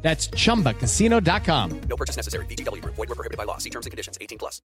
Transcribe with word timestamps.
That's 0.00 0.30
chumbacasino.com. 0.30 1.80
No 1.88 1.96
purchase 1.96 2.16
necessary. 2.16 2.46
BGW. 2.46 2.82
Void 2.84 2.96
were 2.96 3.14
prohibited 3.14 3.36
by 3.36 3.44
law. 3.44 3.58
See 3.58 3.70
terms 3.70 3.86
and 3.86 3.92
conditions. 3.92 4.16
18 4.20 4.38
plus. 4.38 4.62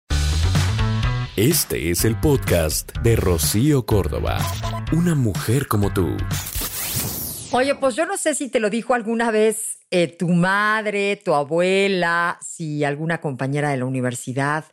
Este 1.37 1.89
es 1.89 2.03
el 2.03 2.19
podcast 2.19 2.91
de 3.01 3.15
Rocío 3.15 3.85
Córdoba. 3.85 4.39
Una 4.91 5.15
mujer 5.15 5.67
como 5.67 5.93
tú. 5.93 6.17
Oye, 7.51 7.75
pues 7.75 7.95
yo 7.95 8.05
no 8.05 8.17
sé 8.17 8.35
si 8.35 8.49
te 8.49 8.59
lo 8.59 8.69
dijo 8.69 8.93
alguna 8.93 9.31
vez 9.31 9.79
eh, 9.89 10.07
tu 10.07 10.27
madre, 10.27 11.15
tu 11.15 11.33
abuela, 11.33 12.37
si 12.41 12.83
alguna 12.83 13.21
compañera 13.21 13.69
de 13.69 13.77
la 13.77 13.85
universidad 13.85 14.65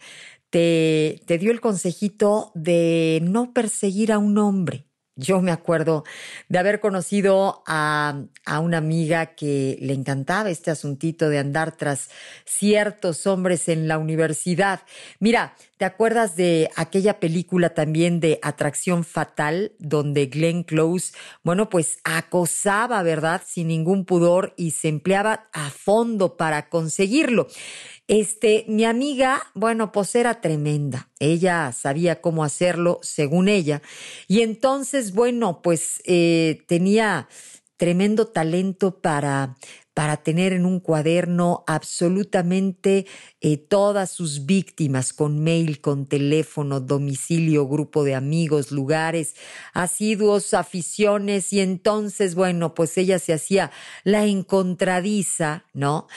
te, 0.51 1.23
te 1.27 1.39
dio 1.39 1.53
el 1.53 1.61
consejito 1.61 2.51
de 2.55 3.21
no 3.23 3.53
perseguir 3.53 4.13
a 4.13 4.19
un 4.19 4.37
hombre. 4.37 4.86
Yo 5.19 5.41
me 5.41 5.51
acuerdo 5.51 6.05
de 6.51 6.59
haber 6.59 6.79
conocido 6.79 7.63
a, 7.67 8.21
a, 8.45 8.61
una 8.61 8.77
amiga 8.77 9.35
que 9.35 9.79
le 9.81 9.95
encantaba 9.95 10.51
este 10.51 10.71
asuntito 10.71 11.31
de 11.31 11.39
andar 11.39 11.75
tras 11.75 12.11
ciertos 12.45 13.27
hombres 13.27 13.71
en 13.71 13.89
la 13.89 13.97
universidad. 13.97 14.81
Mira, 15.19 15.55
¿te 15.77 15.85
acuerdas 15.85 16.37
de 16.37 16.71
aquella 16.77 17.21
película 17.21 17.75
también 17.75 18.21
de 18.21 18.39
Atracción 18.43 19.05
Fatal, 19.05 19.73
donde 19.79 20.27
Glenn 20.27 20.63
Close, 20.63 21.13
bueno, 21.43 21.69
pues 21.69 21.99
acosaba, 22.05 23.03
¿verdad? 23.03 23.43
Sin 23.47 23.69
ningún 23.69 24.05
pudor 24.05 24.55
y 24.57 24.73
se 24.73 24.89
empleaba 24.89 25.49
a 25.53 25.71
fondo 25.71 26.37
para 26.37 26.69
conseguirlo. 26.69 27.49
Este, 28.09 28.65
mi 28.69 28.85
amiga, 28.85 29.43
bueno, 29.55 29.91
pues 29.91 30.15
era 30.15 30.41
tremenda. 30.41 31.09
Ella 31.19 31.73
sabía 31.73 32.21
cómo 32.21 32.45
hacerlo, 32.45 33.01
según 33.03 33.49
ella. 33.49 33.83
Y 34.29 34.43
entonces, 34.43 35.13
bueno, 35.13 35.61
pues 35.61 36.03
eh, 36.05 36.63
tenía 36.69 37.29
tremendo 37.77 38.27
talento 38.29 39.01
para, 39.01 39.57
para 39.97 40.19
tener 40.19 40.53
en 40.53 40.67
un 40.67 40.79
cuaderno 40.79 41.65
absolutamente 41.67 43.07
eh, 43.41 43.57
todas 43.57 44.11
sus 44.11 44.45
víctimas, 44.45 45.15
con 45.15 45.43
mail, 45.43 45.81
con 45.81 46.05
teléfono, 46.05 46.81
domicilio, 46.81 47.67
grupo 47.67 48.05
de 48.05 48.15
amigos, 48.15 48.73
lugares, 48.73 49.37
asiduos, 49.73 50.53
aficiones, 50.53 51.51
y 51.55 51.61
entonces, 51.61 52.35
bueno, 52.35 52.75
pues 52.75 52.99
ella 52.99 53.19
se 53.19 53.33
hacía 53.33 53.71
la 54.05 54.27
encontradiza, 54.27 55.65
¿no? 55.73 56.09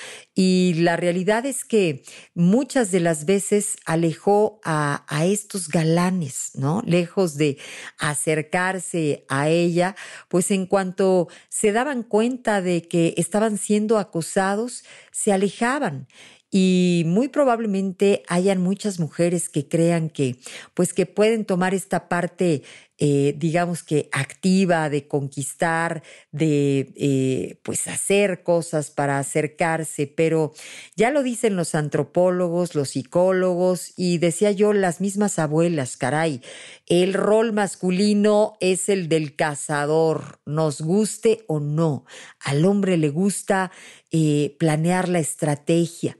Y 0.41 0.75
la 0.75 0.95
realidad 0.95 1.45
es 1.45 1.65
que 1.65 2.01
muchas 2.33 2.91
de 2.91 3.01
las 3.01 3.25
veces 3.25 3.75
alejó 3.85 4.61
a, 4.63 5.03
estos 5.25 5.67
galanes, 5.67 6.51
¿no? 6.53 6.81
Lejos 6.85 7.35
de 7.35 7.57
acercarse 7.97 9.25
a 9.27 9.49
ella, 9.49 9.97
pues 10.29 10.49
en 10.51 10.65
cuanto 10.65 11.27
se 11.49 11.73
daban 11.73 12.03
cuenta 12.03 12.61
de 12.61 12.83
que 12.83 13.15
estaban 13.17 13.57
siendo 13.57 13.97
acosados, 13.97 14.85
se 15.11 15.33
alejaban 15.33 16.07
y 16.49 17.03
muy 17.05 17.27
probablemente 17.27 18.23
hayan 18.29 18.61
muchas 18.61 18.97
mujeres 18.97 19.49
que 19.49 19.67
crean 19.67 20.09
que 20.09 20.37
pues 20.73 20.93
que 20.93 21.05
pueden 21.05 21.43
tomar 21.43 21.73
esta 21.73 22.07
parte 22.07 22.63
eh, 22.99 23.33
digamos 23.37 23.83
que 23.83 24.09
activa 24.11 24.89
de 24.89 25.07
conquistar 25.07 26.03
de 26.31 26.93
eh, 26.95 27.59
pues 27.63 27.87
hacer 27.87 28.43
cosas 28.43 28.91
para 28.91 29.19
acercarse 29.19 30.07
pero 30.07 30.53
ya 30.95 31.09
lo 31.11 31.23
dicen 31.23 31.55
los 31.55 31.75
antropólogos 31.75 32.75
los 32.75 32.89
psicólogos 32.89 33.93
y 33.97 34.17
decía 34.17 34.51
yo 34.51 34.73
las 34.73 35.01
mismas 35.01 35.39
abuelas 35.39 35.97
caray 35.97 36.41
el 36.87 37.13
rol 37.13 37.53
masculino 37.53 38.53
es 38.59 38.89
el 38.89 39.09
del 39.09 39.35
cazador 39.35 40.39
nos 40.45 40.81
guste 40.81 41.43
o 41.47 41.59
no. 41.59 42.05
Al 42.39 42.65
hombre 42.65 42.97
le 42.97 43.09
gusta 43.09 43.71
eh, 44.11 44.55
planear 44.59 45.09
la 45.09 45.19
estrategia 45.19 46.17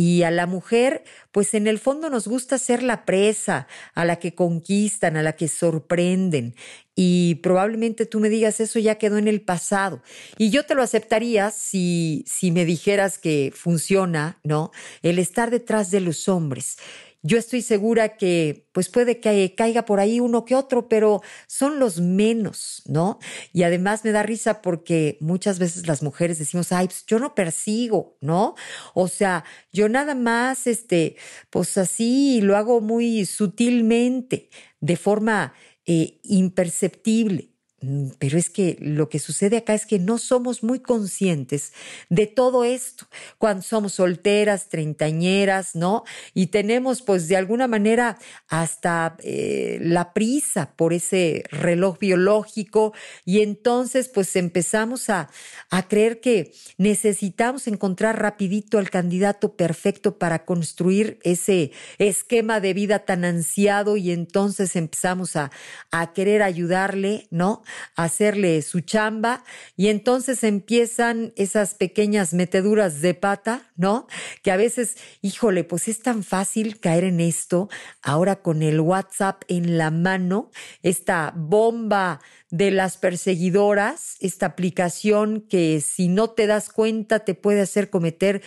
y 0.00 0.22
a 0.22 0.30
la 0.30 0.46
mujer, 0.46 1.04
pues 1.30 1.52
en 1.52 1.66
el 1.66 1.78
fondo 1.78 2.08
nos 2.08 2.26
gusta 2.26 2.56
ser 2.56 2.82
la 2.82 3.04
presa, 3.04 3.66
a 3.94 4.06
la 4.06 4.16
que 4.16 4.34
conquistan, 4.34 5.18
a 5.18 5.22
la 5.22 5.36
que 5.36 5.46
sorprenden. 5.46 6.54
Y 6.94 7.34
probablemente 7.42 8.06
tú 8.06 8.18
me 8.18 8.30
digas, 8.30 8.60
eso 8.60 8.78
ya 8.78 8.94
quedó 8.94 9.18
en 9.18 9.28
el 9.28 9.42
pasado. 9.42 10.02
Y 10.38 10.48
yo 10.48 10.64
te 10.64 10.74
lo 10.74 10.82
aceptaría 10.82 11.50
si, 11.50 12.24
si 12.26 12.50
me 12.50 12.64
dijeras 12.64 13.18
que 13.18 13.52
funciona, 13.54 14.38
¿no? 14.42 14.70
El 15.02 15.18
estar 15.18 15.50
detrás 15.50 15.90
de 15.90 16.00
los 16.00 16.28
hombres. 16.28 16.78
Yo 17.22 17.36
estoy 17.38 17.60
segura 17.62 18.16
que 18.16 18.68
pues 18.72 18.88
puede 18.88 19.20
que 19.20 19.54
caiga 19.54 19.84
por 19.84 20.00
ahí 20.00 20.20
uno 20.20 20.44
que 20.44 20.54
otro, 20.54 20.88
pero 20.88 21.20
son 21.46 21.78
los 21.78 22.00
menos, 22.00 22.82
¿no? 22.86 23.18
Y 23.52 23.62
además 23.64 24.04
me 24.04 24.12
da 24.12 24.22
risa 24.22 24.62
porque 24.62 25.18
muchas 25.20 25.58
veces 25.58 25.86
las 25.86 26.02
mujeres 26.02 26.38
decimos, 26.38 26.72
ay, 26.72 26.86
pues 26.86 27.04
yo 27.06 27.18
no 27.18 27.34
persigo, 27.34 28.16
¿no? 28.20 28.54
O 28.94 29.08
sea, 29.08 29.44
yo 29.72 29.88
nada 29.88 30.14
más, 30.14 30.66
este, 30.66 31.16
pues 31.50 31.76
así 31.78 32.40
lo 32.40 32.56
hago 32.56 32.80
muy 32.80 33.26
sutilmente, 33.26 34.48
de 34.80 34.96
forma 34.96 35.52
eh, 35.86 36.20
imperceptible. 36.24 37.49
Mm, 37.82 38.10
pero 38.18 38.36
es 38.36 38.50
que 38.50 38.76
lo 38.78 39.08
que 39.08 39.18
sucede 39.18 39.56
acá 39.56 39.72
es 39.72 39.86
que 39.86 39.98
no 39.98 40.18
somos 40.18 40.62
muy 40.62 40.80
conscientes 40.80 41.72
de 42.10 42.26
todo 42.26 42.64
esto 42.64 43.06
cuando 43.38 43.62
somos 43.62 43.94
solteras, 43.94 44.68
treintañeras, 44.68 45.74
¿no? 45.74 46.04
Y 46.34 46.48
tenemos 46.48 47.00
pues 47.00 47.26
de 47.28 47.36
alguna 47.36 47.68
manera 47.68 48.18
hasta 48.48 49.16
eh, 49.22 49.78
la 49.80 50.12
prisa 50.12 50.74
por 50.76 50.92
ese 50.92 51.42
reloj 51.50 51.98
biológico 51.98 52.92
y 53.24 53.40
entonces 53.40 54.08
pues 54.08 54.36
empezamos 54.36 55.08
a, 55.08 55.30
a 55.70 55.88
creer 55.88 56.20
que 56.20 56.52
necesitamos 56.76 57.66
encontrar 57.66 58.20
rapidito 58.20 58.76
al 58.76 58.90
candidato 58.90 59.56
perfecto 59.56 60.18
para 60.18 60.44
construir 60.44 61.18
ese 61.22 61.72
esquema 61.96 62.60
de 62.60 62.74
vida 62.74 63.00
tan 63.06 63.24
ansiado 63.24 63.96
y 63.96 64.10
entonces 64.10 64.76
empezamos 64.76 65.36
a, 65.36 65.50
a 65.90 66.12
querer 66.12 66.42
ayudarle, 66.42 67.26
¿no? 67.30 67.62
Hacerle 67.96 68.62
su 68.62 68.80
chamba 68.80 69.44
y 69.76 69.88
entonces 69.88 70.44
empiezan 70.44 71.32
esas 71.36 71.74
pequeñas 71.74 72.34
meteduras 72.34 73.00
de 73.00 73.14
pata, 73.14 73.70
¿no? 73.76 74.06
Que 74.42 74.50
a 74.50 74.56
veces, 74.56 74.96
híjole, 75.22 75.64
pues 75.64 75.88
es 75.88 76.02
tan 76.02 76.22
fácil 76.22 76.80
caer 76.80 77.04
en 77.04 77.20
esto 77.20 77.68
ahora 78.02 78.42
con 78.42 78.62
el 78.62 78.80
WhatsApp 78.80 79.42
en 79.48 79.78
la 79.78 79.90
mano, 79.90 80.50
esta 80.82 81.32
bomba 81.36 82.20
de 82.50 82.70
las 82.70 82.96
perseguidoras, 82.96 84.16
esta 84.20 84.46
aplicación 84.46 85.40
que 85.48 85.80
si 85.80 86.08
no 86.08 86.30
te 86.30 86.46
das 86.46 86.68
cuenta 86.68 87.20
te 87.20 87.34
puede 87.34 87.60
hacer 87.60 87.90
cometer 87.90 88.42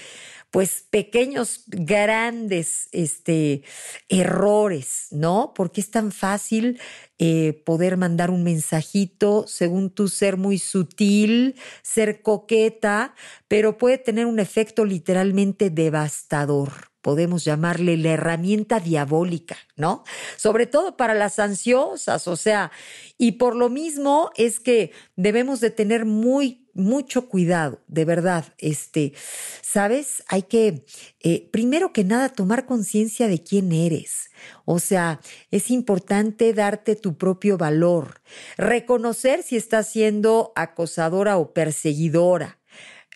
pues 0.53 0.86
pequeños, 0.91 1.64
grandes 1.66 2.88
este, 2.91 3.64
errores, 4.08 5.08
¿no? 5.09 5.52
Porque 5.56 5.81
es 5.81 5.90
tan 5.90 6.12
fácil 6.12 6.80
eh, 7.18 7.64
poder 7.66 7.97
mandar 7.97 8.30
un 8.30 8.44
mensajito, 8.44 9.46
según 9.47 9.90
tú 9.90 10.09
ser 10.09 10.38
muy 10.38 10.59
sutil, 10.59 11.56
ser 11.81 12.22
coqueta, 12.22 13.16
pero 13.47 13.80
puede 13.80 13.97
tener 13.97 14.28
un 14.28 14.38
efecto 14.38 14.86
literalmente 14.86 15.72
devastador 15.72 16.93
podemos 17.03 17.44
llamarle 17.44 17.97
la 17.97 18.12
herramienta 18.12 18.80
diabólica, 18.80 19.58
¿no? 19.76 20.03
Sobre 20.38 20.66
todo 20.66 20.97
para 20.97 21.14
las 21.14 21.38
ansiosas, 21.38 22.28
o 22.28 22.35
sea, 22.38 22.72
y 23.17 23.34
por 23.34 23.55
lo 23.55 23.70
mismo 23.70 24.32
es 24.38 24.59
que 24.59 24.91
debemos 25.17 25.59
de 25.59 25.70
tener 25.70 26.05
muy, 26.05 26.70
mucho 26.73 27.28
cuidado, 27.28 27.82
de 27.88 28.05
verdad, 28.05 28.46
este, 28.58 29.14
¿sabes? 29.61 30.23
Hay 30.29 30.44
que, 30.44 30.85
eh, 31.20 31.50
primero 31.52 31.91
que 31.91 32.05
nada, 32.05 32.29
tomar 32.29 32.66
conciencia 32.66 33.28
de 33.28 33.44
quién 33.44 33.73
eres. 33.73 34.29
O 34.64 34.79
sea, 34.79 35.20
es 35.52 35.70
importante 35.72 36.53
darte 36.53 36.96
tu 36.96 37.17
propio 37.17 37.58
valor, 37.58 38.22
reconocer 38.58 39.44
si 39.44 39.58
estás 39.58 39.90
siendo 39.90 40.53
acosadora 40.55 41.38
o 41.38 41.53
perseguidora 41.53 42.63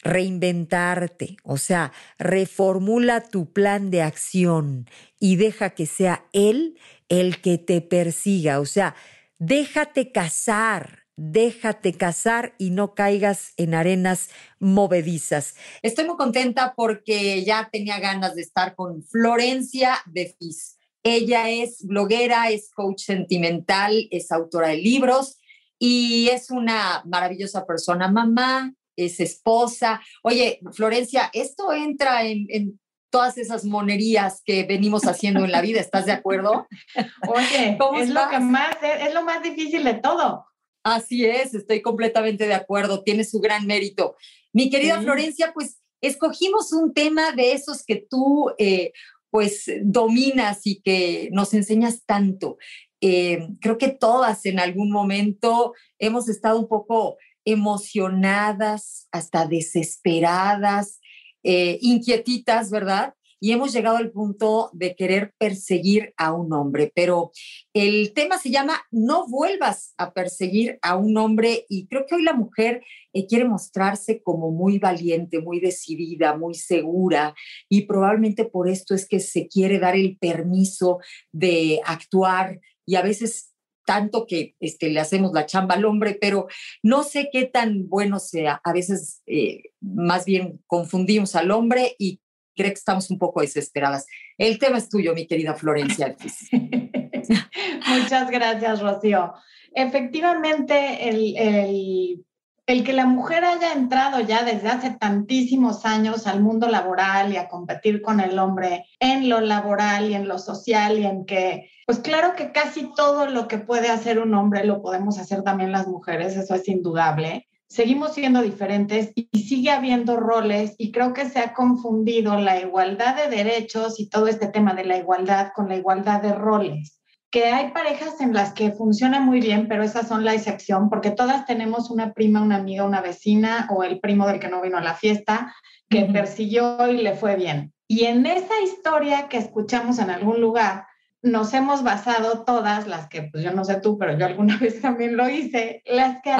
reinventarte, 0.04 1.38
o 1.44 1.58
sea, 1.58 1.92
reformula 2.18 3.22
tu 3.22 3.52
plan 3.52 3.90
de 3.92 4.02
acción 4.02 4.90
y 5.20 5.36
deja 5.36 5.72
que 5.72 5.86
sea 5.86 6.26
él 6.34 6.78
el 7.10 7.42
que 7.42 7.58
te 7.58 7.82
persiga, 7.82 8.60
o 8.60 8.66
sea, 8.66 8.96
déjate 9.40 10.12
casar 10.12 11.08
déjate 11.18 11.94
casar 11.94 12.54
y 12.60 12.70
no 12.70 12.94
caigas 12.94 13.54
en 13.58 13.74
arenas 13.74 14.30
movedizas. 14.60 15.56
Estoy 15.82 16.06
muy 16.06 16.16
contenta 16.16 16.74
porque 16.78 17.44
ya 17.44 17.70
tenía 17.72 18.00
ganas 18.00 18.36
de 18.36 18.44
estar 18.44 18.76
con 18.76 19.04
Florencia 19.04 19.98
de 20.06 20.36
Fis. 20.40 20.78
Ella 21.04 21.50
es 21.50 21.84
bloguera, 21.86 22.50
es 22.50 22.70
coach 22.72 23.02
sentimental, 23.02 24.08
es 24.12 24.32
autora 24.32 24.70
de 24.70 24.78
libros 24.78 25.38
y 25.80 26.30
es 26.30 26.52
una 26.52 27.02
maravillosa 27.06 27.66
persona, 27.66 28.12
mamá, 28.12 28.74
es 28.98 29.20
esposa. 29.22 30.02
Oye, 30.24 30.60
Florencia, 30.74 31.30
esto 31.34 31.72
entra 31.72 32.26
en, 32.26 32.80
todas 33.10 33.38
esas 33.38 33.64
monerías 33.64 34.42
que 34.44 34.64
venimos 34.64 35.04
haciendo 35.08 35.46
en 35.46 35.52
la 35.52 35.62
vida, 35.62 35.80
¿estás 35.80 36.06
de 36.06 36.12
acuerdo? 36.12 36.68
Oye, 37.30 37.78
es 38.02 38.10
lo 38.10 38.30
que 38.30 38.40
más 38.40 38.76
es 38.82 39.14
lo 39.14 39.24
más 39.24 39.42
difícil 39.42 39.86
de 39.86 39.94
todo. 39.94 40.46
Así 40.84 41.26
es, 41.26 41.54
estoy 41.54 41.82
completamente 41.82 42.48
de 42.48 42.54
acuerdo, 42.54 43.04
tiene 43.04 43.24
su 43.24 43.40
gran 43.40 43.66
mérito. 43.66 44.16
Mi 44.52 44.70
querida 44.70 45.02
Florencia, 45.02 45.52
pues 45.54 45.82
escogimos 46.02 46.74
un 46.74 46.94
tema 46.94 47.32
de 47.32 47.54
esos 47.54 47.84
que 47.84 48.06
tú 48.10 48.52
eh, 48.58 48.92
pues 49.30 49.66
dominas 49.84 50.62
y 50.66 50.82
que 50.82 51.30
nos 51.32 51.54
enseñas 51.54 52.06
tanto. 52.06 52.58
Eh, 53.02 53.48
creo 53.62 53.78
que 53.78 53.90
todas 53.90 54.46
en 54.46 54.60
algún 54.60 54.92
momento 54.92 55.74
hemos 56.00 56.30
estado 56.30 56.60
un 56.60 56.68
poco 56.68 57.18
emocionadas, 57.48 59.08
hasta 59.12 59.48
desesperadas, 59.48 61.00
eh, 61.44 61.80
inquietitas, 61.82 62.70
¿verdad? 62.70 63.14
y 63.40 63.52
hemos 63.52 63.74
llegado 63.74 63.98
al 63.98 64.12
punto 64.12 64.70
de 64.74 64.96
querer 64.96 65.34
perseguir 65.38 66.14
a 66.18 66.34
un 66.34 66.52
hombre, 66.54 66.92
pero 66.96 67.32
el 67.74 68.14
tema 68.14 68.38
se 68.38 68.50
llama 68.50 68.82
No 68.92 69.28
vuelvas 69.28 69.94
a 69.98 70.14
perseguir 70.14 70.80
a 70.82 70.96
un 70.96 71.18
hombre 71.18 71.66
y 71.70 71.88
creo 71.88 72.06
que 72.06 72.16
hoy 72.16 72.24
la 72.24 72.34
mujer 72.34 72.84
eh, 73.14 73.28
quiere 73.28 73.46
mostrarse 73.46 74.22
como 74.24 74.52
muy 74.52 74.80
valiente, 74.80 75.40
muy 75.40 75.60
decidida, 75.60 76.36
muy 76.36 76.56
segura 76.56 77.36
y 77.70 77.84
probablemente 77.84 78.46
por 78.46 78.70
esto 78.70 78.96
es 78.96 79.08
que 79.08 79.20
se 79.20 79.48
quiere 79.48 79.80
dar 79.80 79.96
el 79.96 80.18
permiso 80.18 81.00
de 81.32 81.80
actuar 81.86 82.60
y 82.86 82.96
a 82.96 83.02
veces 83.02 83.54
tanto 83.88 84.25
que 84.28 84.56
este, 84.60 84.89
le 84.89 85.00
hacemos 85.00 85.31
la 85.34 85.45
chamba 85.45 85.75
al 85.75 85.86
hombre, 85.86 86.18
pero 86.19 86.48
no 86.84 87.04
sé 87.04 87.30
qué 87.31 87.45
tan 87.45 87.88
bueno 87.88 88.19
sea. 88.19 88.60
A 88.66 88.74
veces 88.74 89.22
eh, 89.25 89.63
más 89.80 90.25
bien 90.25 90.62
confundimos 90.68 91.36
al 91.38 91.51
hombre 91.51 91.95
y 91.98 92.19
cree 92.54 92.72
que 92.72 92.80
estamos 92.80 93.10
un 93.10 93.18
poco 93.18 93.39
desesperadas. 93.39 94.06
El 94.38 94.60
tema 94.60 94.78
es 94.78 94.89
tuyo, 94.89 95.13
mi 95.13 95.25
querida 95.25 95.54
Florencia. 95.54 96.18
Muchas 97.88 98.30
gracias, 98.30 98.81
Rocío. 98.81 99.34
Efectivamente, 99.74 101.07
el, 101.07 102.25
el, 102.68 102.84
que 102.84 102.94
la 102.94 103.06
mujer 103.06 103.44
haya 103.44 103.74
entrado 103.74 104.19
ya 104.19 104.44
desde 104.44 104.68
hace 104.68 104.92
tantísimos 104.92 105.86
años 105.86 106.28
al 106.28 106.42
mundo 106.42 106.68
laboral 106.68 107.34
y 107.34 107.38
a 107.38 107.48
competir 107.48 108.02
con 108.02 108.19
el 108.19 108.38
hombre 108.38 108.86
en 109.00 109.30
lo 109.30 109.42
laboral 109.42 110.10
y 110.10 110.14
en 110.14 110.28
lo 110.28 110.38
social 110.38 111.00
y 111.00 111.06
en 111.06 111.25
que, 111.25 111.72
pues 111.86 112.00
claro 112.00 112.34
que 112.36 112.52
casi 112.52 112.92
todo 112.96 113.25
lo 113.25 113.48
que 113.48 113.58
puede 113.58 113.90
hacer 113.90 114.19
un 114.19 114.34
hombre 114.36 114.64
lo 114.66 114.81
podemos 114.81 115.18
hacer 115.18 115.42
también 115.44 115.72
las 115.72 115.88
mujeres, 115.88 116.38
eso 116.38 116.54
es 116.54 116.68
indudable 116.68 117.48
seguimos 117.68 118.14
siendo 118.14 118.42
diferentes 118.42 119.12
y 119.13 119.28
sigue 119.44 119.72
habiendo 119.72 120.18
roles 120.18 120.75
y 120.78 120.92
creo 120.92 121.13
que 121.13 121.30
se 121.30 121.40
ha 121.40 121.54
confundido 121.54 122.40
la 122.40 122.60
igualdad 122.60 123.16
de 123.16 123.36
derechos 123.36 124.00
y 124.00 124.10
todo 124.10 124.28
este 124.28 124.48
tema 124.48 124.74
de 124.74 124.86
la 124.86 124.98
igualdad 124.98 125.52
con 125.54 125.68
la 125.68 125.75
igualdad 125.75 126.22
de 126.22 126.34
roles. 126.34 126.97
Que 127.29 127.45
hay 127.45 127.71
parejas 127.71 128.21
en 128.21 128.33
las 128.33 128.53
que 128.53 128.71
funciona 128.71 129.19
muy 129.19 129.41
bien, 129.41 129.68
pero 129.68 129.83
esas 129.83 130.07
son 130.07 130.24
la 130.24 130.33
excepción 130.33 130.89
porque 130.89 131.12
todas 131.12 131.45
tenemos 131.45 131.89
una 131.89 132.13
prima, 132.13 132.41
una 132.41 132.56
amiga, 132.56 132.85
una 132.85 133.01
vecina 133.01 133.68
o 133.69 133.83
el 133.83 134.00
primo 134.00 134.27
del 134.27 134.39
que 134.39 134.47
no 134.47 134.62
vino 134.62 134.77
a 134.77 134.81
la 134.81 134.94
fiesta 134.94 135.53
que 135.89 136.06
persiguió 136.06 136.88
y 136.89 136.97
le 136.97 137.15
fue 137.15 137.35
bien. 137.35 137.74
Y 137.88 138.06
en 138.06 138.25
esa 138.25 138.59
historia 138.62 139.29
que 139.29 139.38
escuchamos 139.38 140.00
en 140.00 140.09
algún 140.09 140.41
lugar, 140.41 140.85
nos 141.21 141.53
hemos 141.53 141.83
basado 141.83 142.44
todas, 142.44 142.88
las 142.88 143.07
que, 143.07 143.24
pues 143.24 143.44
yo 143.44 143.51
no 143.51 143.63
sé 143.65 143.79
tú, 143.81 143.97
pero 143.97 144.18
yo 144.18 144.25
alguna 144.25 144.57
vez 144.62 144.81
también 144.81 145.18
lo 145.18 145.29
hice, 145.29 145.81
las 145.85 146.21
que 146.21 146.31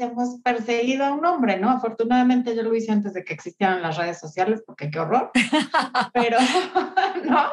hemos 0.00 0.40
perseguido 0.42 1.04
a 1.04 1.12
un 1.12 1.24
hombre, 1.24 1.58
¿no? 1.58 1.70
Afortunadamente 1.70 2.54
yo 2.54 2.62
lo 2.62 2.74
hice 2.74 2.92
antes 2.92 3.14
de 3.14 3.24
que 3.24 3.34
existieran 3.34 3.82
las 3.82 3.96
redes 3.96 4.18
sociales, 4.18 4.62
porque 4.66 4.90
qué 4.90 4.98
horror, 4.98 5.30
pero, 6.14 6.38
¿no? 7.24 7.48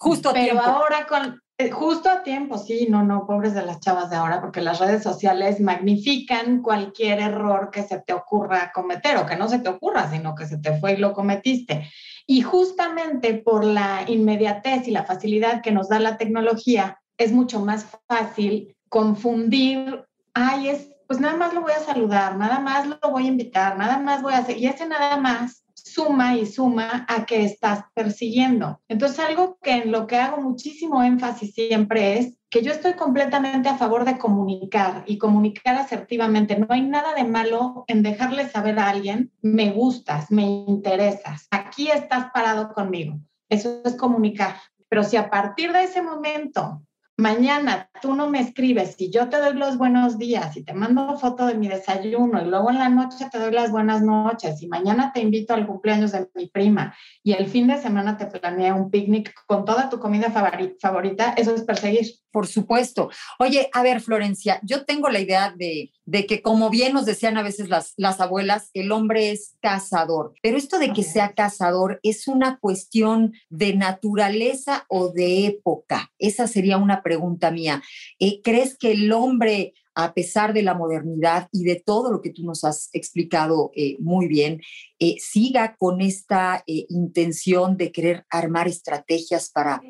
Justo 0.00 0.30
a 0.30 0.32
pero 0.32 0.58
ahora 0.58 1.06
con, 1.06 1.42
eh, 1.58 1.70
justo 1.70 2.08
a 2.08 2.22
tiempo, 2.22 2.56
sí, 2.56 2.86
no, 2.88 3.02
no, 3.02 3.26
pobres 3.26 3.52
de 3.52 3.66
las 3.66 3.80
chavas 3.80 4.08
de 4.08 4.16
ahora, 4.16 4.40
porque 4.40 4.62
las 4.62 4.78
redes 4.78 5.02
sociales 5.02 5.60
magnifican 5.60 6.62
cualquier 6.62 7.20
error 7.20 7.70
que 7.70 7.82
se 7.82 8.00
te 8.00 8.14
ocurra 8.14 8.72
cometer 8.72 9.18
o 9.18 9.26
que 9.26 9.36
no 9.36 9.46
se 9.46 9.58
te 9.58 9.68
ocurra, 9.68 10.10
sino 10.10 10.34
que 10.34 10.46
se 10.46 10.56
te 10.56 10.78
fue 10.80 10.94
y 10.94 10.96
lo 10.96 11.12
cometiste. 11.12 11.86
Y 12.26 12.40
justamente 12.40 13.34
por 13.34 13.62
la 13.62 14.04
inmediatez 14.06 14.88
y 14.88 14.90
la 14.90 15.04
facilidad 15.04 15.60
que 15.60 15.70
nos 15.70 15.90
da 15.90 16.00
la 16.00 16.16
tecnología, 16.16 16.98
es 17.18 17.32
mucho 17.32 17.60
más 17.60 17.86
fácil 18.08 18.74
confundir, 18.88 20.06
ay, 20.32 20.70
es, 20.70 20.88
pues 21.06 21.20
nada 21.20 21.36
más 21.36 21.52
lo 21.52 21.60
voy 21.60 21.72
a 21.72 21.84
saludar, 21.84 22.38
nada 22.38 22.58
más 22.58 22.86
lo 22.86 22.98
voy 23.10 23.24
a 23.24 23.28
invitar, 23.28 23.76
nada 23.76 23.98
más 23.98 24.22
voy 24.22 24.32
a 24.32 24.38
hacer, 24.38 24.56
y 24.56 24.66
ese 24.66 24.86
nada 24.86 25.18
más 25.18 25.59
suma 25.92 26.36
y 26.36 26.46
suma 26.46 27.04
a 27.08 27.26
que 27.26 27.44
estás 27.44 27.84
persiguiendo. 27.94 28.80
Entonces, 28.88 29.18
algo 29.20 29.58
que 29.62 29.72
en 29.72 29.92
lo 29.92 30.06
que 30.06 30.16
hago 30.16 30.40
muchísimo 30.40 31.02
énfasis 31.02 31.54
siempre 31.54 32.18
es 32.18 32.38
que 32.50 32.62
yo 32.62 32.72
estoy 32.72 32.94
completamente 32.94 33.68
a 33.68 33.78
favor 33.78 34.04
de 34.04 34.18
comunicar 34.18 35.04
y 35.06 35.18
comunicar 35.18 35.76
asertivamente. 35.76 36.58
No 36.58 36.66
hay 36.70 36.82
nada 36.82 37.14
de 37.14 37.24
malo 37.24 37.84
en 37.86 38.02
dejarle 38.02 38.48
saber 38.48 38.78
a 38.78 38.88
alguien, 38.88 39.32
me 39.40 39.70
gustas, 39.70 40.30
me 40.30 40.42
interesas, 40.42 41.46
aquí 41.50 41.90
estás 41.90 42.30
parado 42.32 42.72
conmigo. 42.72 43.18
Eso 43.48 43.82
es 43.84 43.96
comunicar. 43.96 44.56
Pero 44.88 45.04
si 45.04 45.16
a 45.16 45.30
partir 45.30 45.72
de 45.72 45.84
ese 45.84 46.02
momento 46.02 46.82
mañana 47.20 47.90
tú 48.00 48.14
no 48.14 48.28
me 48.28 48.40
escribes 48.40 48.96
y 48.98 49.10
yo 49.10 49.28
te 49.28 49.36
doy 49.36 49.54
los 49.54 49.76
buenos 49.76 50.16
días 50.16 50.56
y 50.56 50.64
te 50.64 50.72
mando 50.72 51.18
foto 51.18 51.46
de 51.46 51.54
mi 51.54 51.68
desayuno 51.68 52.42
y 52.42 52.46
luego 52.46 52.70
en 52.70 52.78
la 52.78 52.88
noche 52.88 53.28
te 53.30 53.38
doy 53.38 53.52
las 53.52 53.70
buenas 53.70 54.02
noches 54.02 54.62
y 54.62 54.68
mañana 54.68 55.12
te 55.12 55.20
invito 55.20 55.52
al 55.52 55.66
cumpleaños 55.66 56.12
de 56.12 56.28
mi 56.34 56.48
prima 56.48 56.94
y 57.22 57.32
el 57.32 57.46
fin 57.46 57.66
de 57.66 57.76
semana 57.76 58.16
te 58.16 58.26
planea 58.26 58.74
un 58.74 58.90
picnic 58.90 59.34
con 59.46 59.66
toda 59.66 59.90
tu 59.90 59.98
comida 59.98 60.30
favorita, 60.30 61.34
eso 61.36 61.54
es 61.54 61.62
perseguir. 61.62 62.06
Por 62.30 62.46
supuesto. 62.46 63.10
Oye, 63.38 63.68
a 63.72 63.82
ver, 63.82 64.00
Florencia, 64.00 64.60
yo 64.62 64.84
tengo 64.84 65.08
la 65.08 65.20
idea 65.20 65.54
de, 65.56 65.92
de 66.10 66.26
que, 66.26 66.42
como 66.42 66.70
bien 66.70 66.92
nos 66.92 67.06
decían 67.06 67.38
a 67.38 67.42
veces 67.42 67.68
las, 67.68 67.94
las 67.96 68.20
abuelas, 68.20 68.70
el 68.74 68.90
hombre 68.90 69.30
es 69.30 69.56
cazador. 69.60 70.34
Pero 70.42 70.56
esto 70.56 70.78
de 70.78 70.92
que 70.92 71.04
sea 71.04 71.34
cazador 71.34 72.00
es 72.02 72.26
una 72.26 72.58
cuestión 72.58 73.32
de 73.48 73.76
naturaleza 73.76 74.86
o 74.88 75.12
de 75.12 75.46
época. 75.46 76.10
Esa 76.18 76.48
sería 76.48 76.78
una 76.78 77.02
pregunta 77.02 77.50
mía. 77.50 77.82
Eh, 78.18 78.40
¿Crees 78.42 78.76
que 78.76 78.92
el 78.92 79.12
hombre 79.12 79.74
a 79.96 80.14
pesar 80.14 80.52
de 80.54 80.62
la 80.62 80.72
modernidad 80.72 81.48
y 81.52 81.64
de 81.64 81.82
todo 81.84 82.10
lo 82.10 82.22
que 82.22 82.30
tú 82.30 82.44
nos 82.44 82.64
has 82.64 82.88
explicado 82.92 83.70
eh, 83.74 83.96
muy 83.98 84.28
bien, 84.28 84.62
eh, 84.98 85.16
siga 85.18 85.76
con 85.76 86.00
esta 86.00 86.62
intención 86.66 87.76
de 87.76 87.90
querer 87.92 88.24
armar 88.30 88.68
estrategias 88.68 89.50
para 89.50 89.82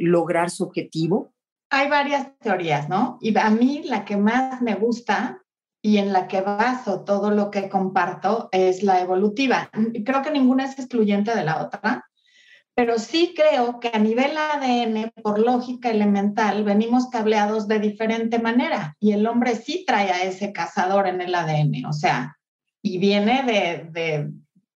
lograr 0.00 0.50
su 0.50 0.64
objetivo? 0.64 1.32
Hay 1.70 1.88
varias 1.88 2.36
teorías, 2.38 2.88
¿no? 2.88 3.18
Y 3.20 3.36
a 3.38 3.48
mí 3.50 3.82
la 3.84 4.04
que 4.04 4.16
más 4.16 4.60
me 4.60 4.74
gusta 4.74 5.40
y 5.82 5.96
en 5.96 6.12
la 6.12 6.28
que 6.28 6.42
baso 6.42 7.04
todo 7.04 7.30
lo 7.30 7.50
que 7.50 7.68
comparto 7.68 8.48
es 8.52 8.82
la 8.82 9.00
evolutiva. 9.00 9.70
Creo 10.04 10.22
que 10.22 10.30
ninguna 10.30 10.64
es 10.64 10.78
excluyente 10.78 11.34
de 11.34 11.44
la 11.44 11.62
otra, 11.62 12.04
pero 12.74 12.98
sí 12.98 13.34
creo 13.36 13.80
que 13.80 13.90
a 13.92 13.98
nivel 13.98 14.36
ADN, 14.36 15.12
por 15.22 15.38
lógica 15.38 15.90
elemental, 15.90 16.64
venimos 16.64 17.08
cableados 17.08 17.68
de 17.68 17.78
diferente 17.78 18.38
manera 18.38 18.96
y 18.98 19.12
el 19.12 19.26
hombre 19.26 19.54
sí 19.56 19.84
trae 19.86 20.10
a 20.10 20.24
ese 20.24 20.52
cazador 20.52 21.06
en 21.06 21.20
el 21.20 21.34
ADN, 21.34 21.86
o 21.86 21.92
sea, 21.92 22.36
y 22.82 22.98
viene 22.98 23.42
de, 23.44 23.90
de 23.90 24.30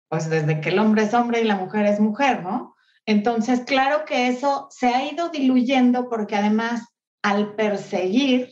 pues 0.07 0.29
desde 0.29 0.61
que 0.61 0.69
el 0.69 0.79
hombre 0.79 1.03
es 1.03 1.13
hombre 1.13 1.41
y 1.41 1.45
la 1.45 1.55
mujer 1.55 1.85
es 1.85 1.99
mujer, 1.99 2.43
¿no? 2.43 2.75
Entonces, 3.05 3.61
claro 3.61 4.05
que 4.05 4.27
eso 4.27 4.67
se 4.69 4.87
ha 4.87 5.11
ido 5.11 5.29
diluyendo 5.29 6.07
porque 6.09 6.35
además 6.35 6.81
al 7.21 7.55
perseguir, 7.55 8.49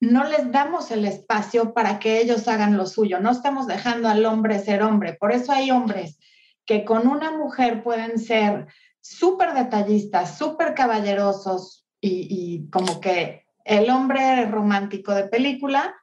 no 0.00 0.24
les 0.24 0.52
damos 0.52 0.90
el 0.90 1.04
espacio 1.04 1.74
para 1.74 1.98
que 1.98 2.20
ellos 2.20 2.46
hagan 2.46 2.76
lo 2.76 2.86
suyo, 2.86 3.20
no 3.20 3.30
estamos 3.30 3.66
dejando 3.66 4.08
al 4.08 4.24
hombre 4.26 4.58
ser 4.58 4.82
hombre. 4.82 5.14
Por 5.14 5.32
eso 5.32 5.52
hay 5.52 5.70
hombres 5.70 6.18
que 6.64 6.84
con 6.84 7.08
una 7.08 7.32
mujer 7.32 7.82
pueden 7.82 8.18
ser 8.18 8.68
súper 9.00 9.54
detallistas, 9.54 10.38
súper 10.38 10.74
caballerosos 10.74 11.86
y, 12.00 12.28
y 12.30 12.70
como 12.70 13.00
que 13.00 13.44
el 13.64 13.90
hombre 13.90 14.46
romántico 14.46 15.14
de 15.14 15.24
película 15.24 15.94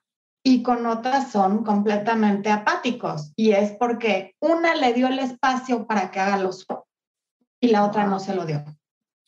y 0.43 0.61
con 0.61 0.85
otras 0.85 1.31
son 1.31 1.63
completamente 1.63 2.51
apáticos. 2.51 3.31
Y 3.35 3.51
es 3.51 3.71
porque 3.71 4.35
una 4.39 4.75
le 4.75 4.93
dio 4.93 5.07
el 5.07 5.19
espacio 5.19 5.87
para 5.87 6.11
que 6.11 6.19
haga 6.19 6.37
lo 6.37 6.51
suyo 6.51 6.84
y 7.65 7.67
la 7.69 7.85
otra 7.85 8.05
no 8.05 8.19
se 8.19 8.35
lo 8.35 8.45
dio. 8.45 8.63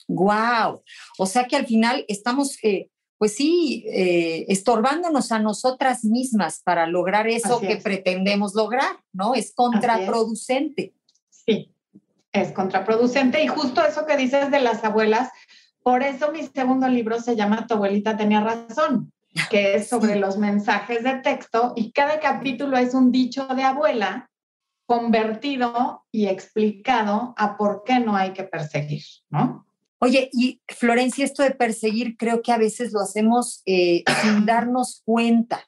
Wow. 0.07 0.83
O 1.17 1.25
sea 1.25 1.45
que 1.47 1.55
al 1.55 1.65
final 1.65 2.05
estamos 2.07 2.57
eh, 2.63 2.89
pues 3.17 3.35
sí, 3.35 3.83
eh, 3.87 4.45
estorbándonos 4.47 5.31
a 5.31 5.39
nosotras 5.39 6.03
mismas 6.03 6.61
para 6.63 6.85
lograr 6.85 7.27
eso 7.27 7.57
Así 7.57 7.67
que 7.67 7.73
es. 7.73 7.83
pretendemos 7.83 8.53
lograr, 8.53 8.97
¿no? 9.11 9.33
Es 9.33 9.53
contraproducente. 9.55 10.93
Sí, 11.29 11.73
es 12.31 12.51
contraproducente. 12.51 13.43
Y 13.43 13.47
justo 13.47 13.83
eso 13.83 14.05
que 14.05 14.17
dices 14.17 14.51
de 14.51 14.59
las 14.59 14.83
abuelas, 14.83 15.31
por 15.81 16.03
eso 16.03 16.31
mi 16.31 16.45
segundo 16.45 16.87
libro 16.87 17.19
se 17.19 17.35
llama 17.35 17.65
Tu 17.65 17.73
abuelita 17.73 18.15
tenía 18.15 18.41
razón, 18.41 19.11
que 19.49 19.75
es 19.75 19.87
sobre 19.89 20.15
los 20.15 20.37
mensajes 20.37 21.03
de 21.03 21.15
texto 21.15 21.73
y 21.75 21.91
cada 21.91 22.19
capítulo 22.19 22.77
es 22.77 22.93
un 22.93 23.11
dicho 23.11 23.47
de 23.47 23.63
abuela 23.63 24.29
convertido 24.87 26.05
y 26.11 26.27
explicado 26.27 27.35
a 27.37 27.57
por 27.57 27.83
qué 27.85 27.99
no 27.99 28.15
hay 28.15 28.31
que 28.31 28.43
perseguir, 28.43 29.03
¿no? 29.29 29.67
Oye, 29.99 30.29
y 30.31 30.61
Florencia, 30.67 31.25
esto 31.25 31.43
de 31.43 31.51
perseguir 31.51 32.15
creo 32.17 32.41
que 32.41 32.53
a 32.53 32.57
veces 32.57 32.93
lo 32.93 33.01
hacemos 33.01 33.61
eh, 33.65 34.03
sin 34.23 34.45
darnos 34.45 35.01
cuenta. 35.03 35.67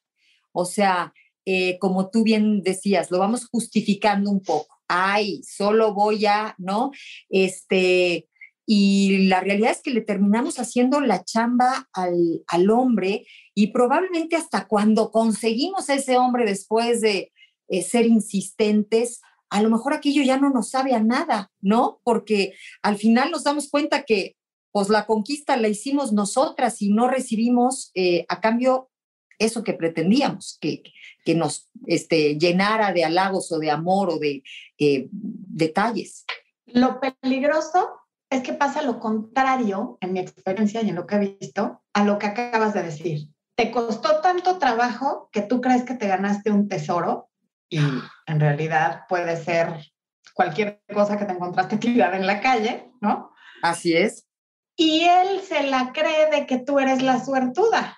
O 0.54 0.66
sea, 0.66 1.14
eh, 1.46 1.78
como 1.80 2.10
tú 2.10 2.24
bien 2.24 2.64
decías, 2.64 3.12
lo 3.12 3.20
vamos 3.20 3.48
justificando 3.52 4.32
un 4.32 4.42
poco. 4.42 4.80
Ay, 4.88 5.42
solo 5.44 5.94
voy 5.94 6.26
a, 6.26 6.56
¿no? 6.58 6.92
Este, 7.30 8.30
y 8.66 9.28
la 9.28 9.42
realidad 9.42 9.72
es 9.72 9.82
que 9.82 9.92
le 9.92 10.02
terminamos 10.02 10.60
haciendo 10.60 11.02
la 11.02 11.26
chamba 11.26 11.90
al, 11.92 12.44
al 12.48 12.70
hombre 12.70 13.26
y 13.54 13.68
probablemente 13.68 14.38
hasta 14.38 14.68
cuando 14.68 15.12
conseguimos 15.12 15.90
a 15.90 15.96
ese 15.96 16.18
hombre 16.18 16.46
después 16.46 17.02
de 17.02 17.34
eh, 17.70 17.82
ser 17.82 18.06
insistentes, 18.06 19.22
a 19.50 19.62
lo 19.62 19.70
mejor 19.70 19.94
aquello 19.94 20.22
ya 20.22 20.38
no 20.38 20.50
nos 20.50 20.70
sabe 20.70 20.94
a 20.94 21.00
nada, 21.00 21.52
¿no? 21.62 22.00
Porque 22.04 22.54
al 22.82 22.98
final 22.98 23.32
nos 23.32 23.44
damos 23.44 23.70
cuenta 23.70 24.04
que 24.04 24.36
pues 24.72 24.90
la 24.90 25.06
conquista 25.06 25.58
la 25.58 25.68
hicimos 25.68 26.14
nosotras 26.14 26.82
y 26.82 26.90
no 26.92 27.08
recibimos 27.08 27.92
eh, 27.96 28.26
a 28.30 28.40
cambio 28.40 28.90
eso 29.40 29.64
que 29.64 29.74
pretendíamos, 29.74 30.58
que, 30.62 30.84
que 31.26 31.34
nos 31.34 31.70
este, 31.88 32.38
llenara 32.38 32.94
de 32.94 33.06
halagos 33.06 33.52
o 33.52 33.58
de 33.58 33.72
amor 33.72 34.10
o 34.10 34.20
de 34.20 34.44
eh, 34.78 35.08
detalles. 35.12 36.26
Lo 36.68 37.00
peligroso 37.00 37.90
es 38.30 38.44
que 38.44 38.54
pasa 38.54 38.84
lo 38.84 39.00
contrario, 39.00 39.98
en 40.02 40.14
mi 40.14 40.20
experiencia 40.20 40.84
y 40.84 40.90
en 40.90 40.96
lo 40.96 41.08
que 41.08 41.16
he 41.16 41.36
visto, 41.40 41.82
a 41.94 42.04
lo 42.04 42.20
que 42.20 42.28
acabas 42.28 42.74
de 42.74 42.84
decir. 42.84 43.30
Te 43.56 43.72
costó 43.72 44.22
tanto 44.22 44.60
trabajo 44.60 45.30
que 45.32 45.42
tú 45.42 45.62
crees 45.62 45.84
que 45.84 45.96
te 45.96 46.08
ganaste 46.08 46.52
un 46.52 46.68
tesoro 46.68 47.29
y 47.70 47.80
en 48.26 48.40
realidad 48.40 49.04
puede 49.08 49.38
ser 49.38 49.76
cualquier 50.34 50.82
cosa 50.94 51.18
que 51.18 51.26
te 51.26 51.34
encontraste 51.34 51.78
tirada 51.78 52.18
en 52.18 52.26
la 52.26 52.42
calle, 52.42 52.92
¿no? 53.02 53.32
Así 53.62 53.94
es. 53.96 54.26
Y 54.76 55.04
él 55.04 55.42
se 55.42 55.64
la 55.64 55.92
cree 55.92 56.30
de 56.32 56.46
que 56.48 56.60
tú 56.60 56.80
eres 56.80 57.02
la 57.02 57.24
suertuda. 57.24 57.98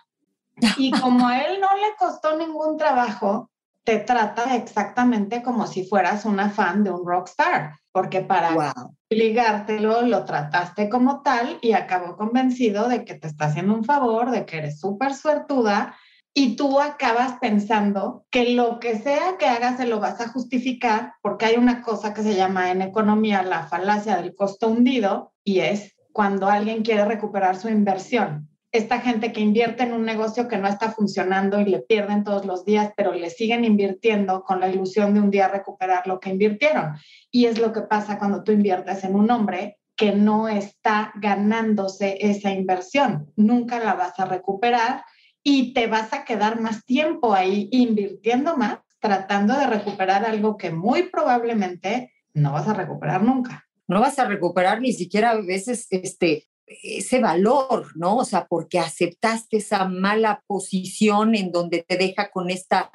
Y 0.78 0.92
como 0.92 1.28
a 1.28 1.40
él 1.40 1.60
no 1.60 1.74
le 1.75 1.96
costó 1.98 2.38
ningún 2.38 2.78
trabajo, 2.78 3.50
te 3.84 3.98
trata 4.00 4.56
exactamente 4.56 5.42
como 5.42 5.66
si 5.68 5.86
fueras 5.86 6.25
una 6.25 6.50
fan 6.50 6.84
de 6.84 6.92
un 6.92 7.06
rockstar, 7.06 7.75
porque 7.92 8.22
para 8.22 8.51
Wow. 8.51 8.96
ligártelo 9.10 10.01
lo 10.04 10.25
trataste 10.25 10.90
como 10.90 11.22
tal 11.22 11.58
y 11.62 11.74
acabó 11.74 12.16
convencido 12.16 12.88
de 12.88 13.06
que 13.06 13.16
te 13.16 13.28
está 13.28 13.46
haciendo 13.46 13.74
un 13.74 13.84
favor, 13.84 14.32
de 14.32 14.46
que 14.46 14.58
eres 14.58 14.80
súper 14.80 15.16
suertuda 15.16 15.96
y 16.34 16.56
tú 16.56 16.80
acabas 16.80 17.38
pensando 17.42 18.26
que 18.32 18.54
lo 18.54 18.80
que 18.80 18.98
sea 18.98 19.38
que 19.38 19.48
hagas 19.48 19.78
se 19.78 19.86
lo 19.86 20.00
vas 20.00 20.22
a 20.22 20.30
justificar 20.30 21.14
porque 21.22 21.46
hay 21.46 21.58
una 21.58 21.82
cosa 21.82 22.14
que 22.14 22.24
se 22.24 22.36
llama 22.36 22.72
en 22.72 22.82
economía 22.82 23.44
la 23.44 23.68
falacia 23.68 24.16
del 24.18 24.34
costo 24.34 24.70
hundido 24.70 25.34
y 25.44 25.60
es 25.60 25.96
cuando 26.14 26.48
alguien 26.48 26.84
quiere 26.84 27.06
recuperar 27.06 27.58
su 27.58 27.70
inversión. 27.70 28.48
Esta 28.72 29.02
gente 29.02 29.34
que 29.34 29.42
invierte 29.42 29.84
en 29.84 29.92
un 29.92 30.06
negocio 30.06 30.48
que 30.48 30.58
no 30.58 30.70
está 30.70 30.94
funcionando 30.94 31.60
y 31.60 31.66
le 31.66 31.80
pierden 31.80 32.24
todos 32.24 32.46
los 32.46 32.64
días, 32.64 32.94
pero 32.96 33.12
le 33.12 33.30
siguen 33.30 33.66
invirtiendo 33.66 34.44
con 34.44 34.62
la 34.62 34.70
ilusión 34.70 35.14
de 35.14 35.20
un 35.20 35.30
día 35.30 35.50
recuperar 35.50 36.08
lo 36.08 36.22
que 36.22 36.30
invirtieron. 36.30 36.96
Y 37.30 37.46
es 37.46 37.60
lo 37.60 37.74
que 37.74 37.82
pasa 37.82 38.18
cuando 38.18 38.44
tú 38.44 38.54
inviertes 38.54 39.04
en 39.04 39.16
un 39.16 39.30
hombre 39.30 39.80
que 39.98 40.14
no 40.14 40.48
está 40.48 41.12
ganándose 41.16 42.18
esa 42.22 42.52
inversión. 42.52 43.34
Nunca 43.36 43.78
la 43.80 43.94
vas 43.94 44.18
a 44.22 44.26
recuperar 44.26 45.04
y 45.44 45.74
te 45.74 45.88
vas 45.88 46.14
a 46.14 46.24
quedar 46.26 46.60
más 46.60 46.86
tiempo 46.86 47.34
ahí 47.34 47.68
invirtiendo 47.72 48.58
más, 48.58 48.80
tratando 49.00 49.58
de 49.58 49.68
recuperar 49.68 50.26
algo 50.26 50.58
que 50.58 50.72
muy 50.72 51.04
probablemente 51.04 52.14
no 52.34 52.54
vas 52.54 52.68
a 52.68 52.74
recuperar 52.74 53.24
nunca. 53.24 53.66
No 53.88 54.00
vas 54.00 54.20
a 54.20 54.26
recuperar 54.26 54.82
ni 54.82 54.94
siquiera 54.94 55.32
a 55.32 55.42
veces 55.42 55.88
este, 55.90 56.48
ese 56.84 57.20
valor, 57.20 57.88
¿no? 57.96 58.18
O 58.18 58.26
sea, 58.26 58.46
porque 58.48 58.80
aceptaste 58.80 59.58
esa 59.58 59.86
mala 59.86 60.44
posición 60.48 61.36
en 61.36 61.52
donde 61.52 61.84
te 61.84 61.98
deja 61.98 62.32
con 62.32 62.50
esta, 62.50 62.92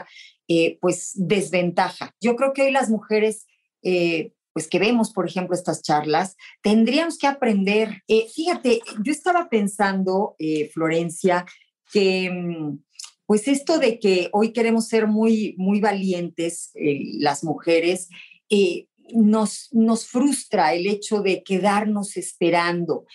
eh, 0.48 0.78
pues, 0.80 1.12
desventaja. 1.14 2.14
Yo 2.20 2.36
creo 2.36 2.52
que 2.52 2.62
hoy 2.62 2.70
las 2.70 2.88
mujeres, 2.88 3.46
eh, 3.82 4.32
pues, 4.52 4.68
que 4.68 4.78
vemos, 4.78 5.12
por 5.12 5.26
ejemplo, 5.26 5.54
estas 5.54 5.82
charlas, 5.82 6.36
tendríamos 6.62 7.18
que 7.18 7.26
aprender. 7.26 8.02
Eh, 8.08 8.26
fíjate, 8.34 8.80
yo 9.02 9.12
estaba 9.12 9.48
pensando, 9.50 10.36
Florencia, 10.72 11.44
que, 11.92 12.30
mm, 12.30 12.78
pues, 13.26 13.48
esto 13.48 13.78
de 13.78 13.98
que 13.98 14.28
hoy 14.32 14.52
queremos 14.52 14.88
ser 14.88 15.06
muy, 15.06 15.54
muy 15.58 15.80
valientes, 15.80 16.70
eh, 16.74 17.00
las 17.18 17.42
mujeres, 17.44 18.08
eh, 18.50 18.86
nos, 19.12 19.68
nos 19.72 20.06
frustra 20.06 20.74
el 20.74 20.86
hecho 20.86 21.20
de 21.20 21.42
quedarnos 21.42 22.16
esperando. 22.16 23.06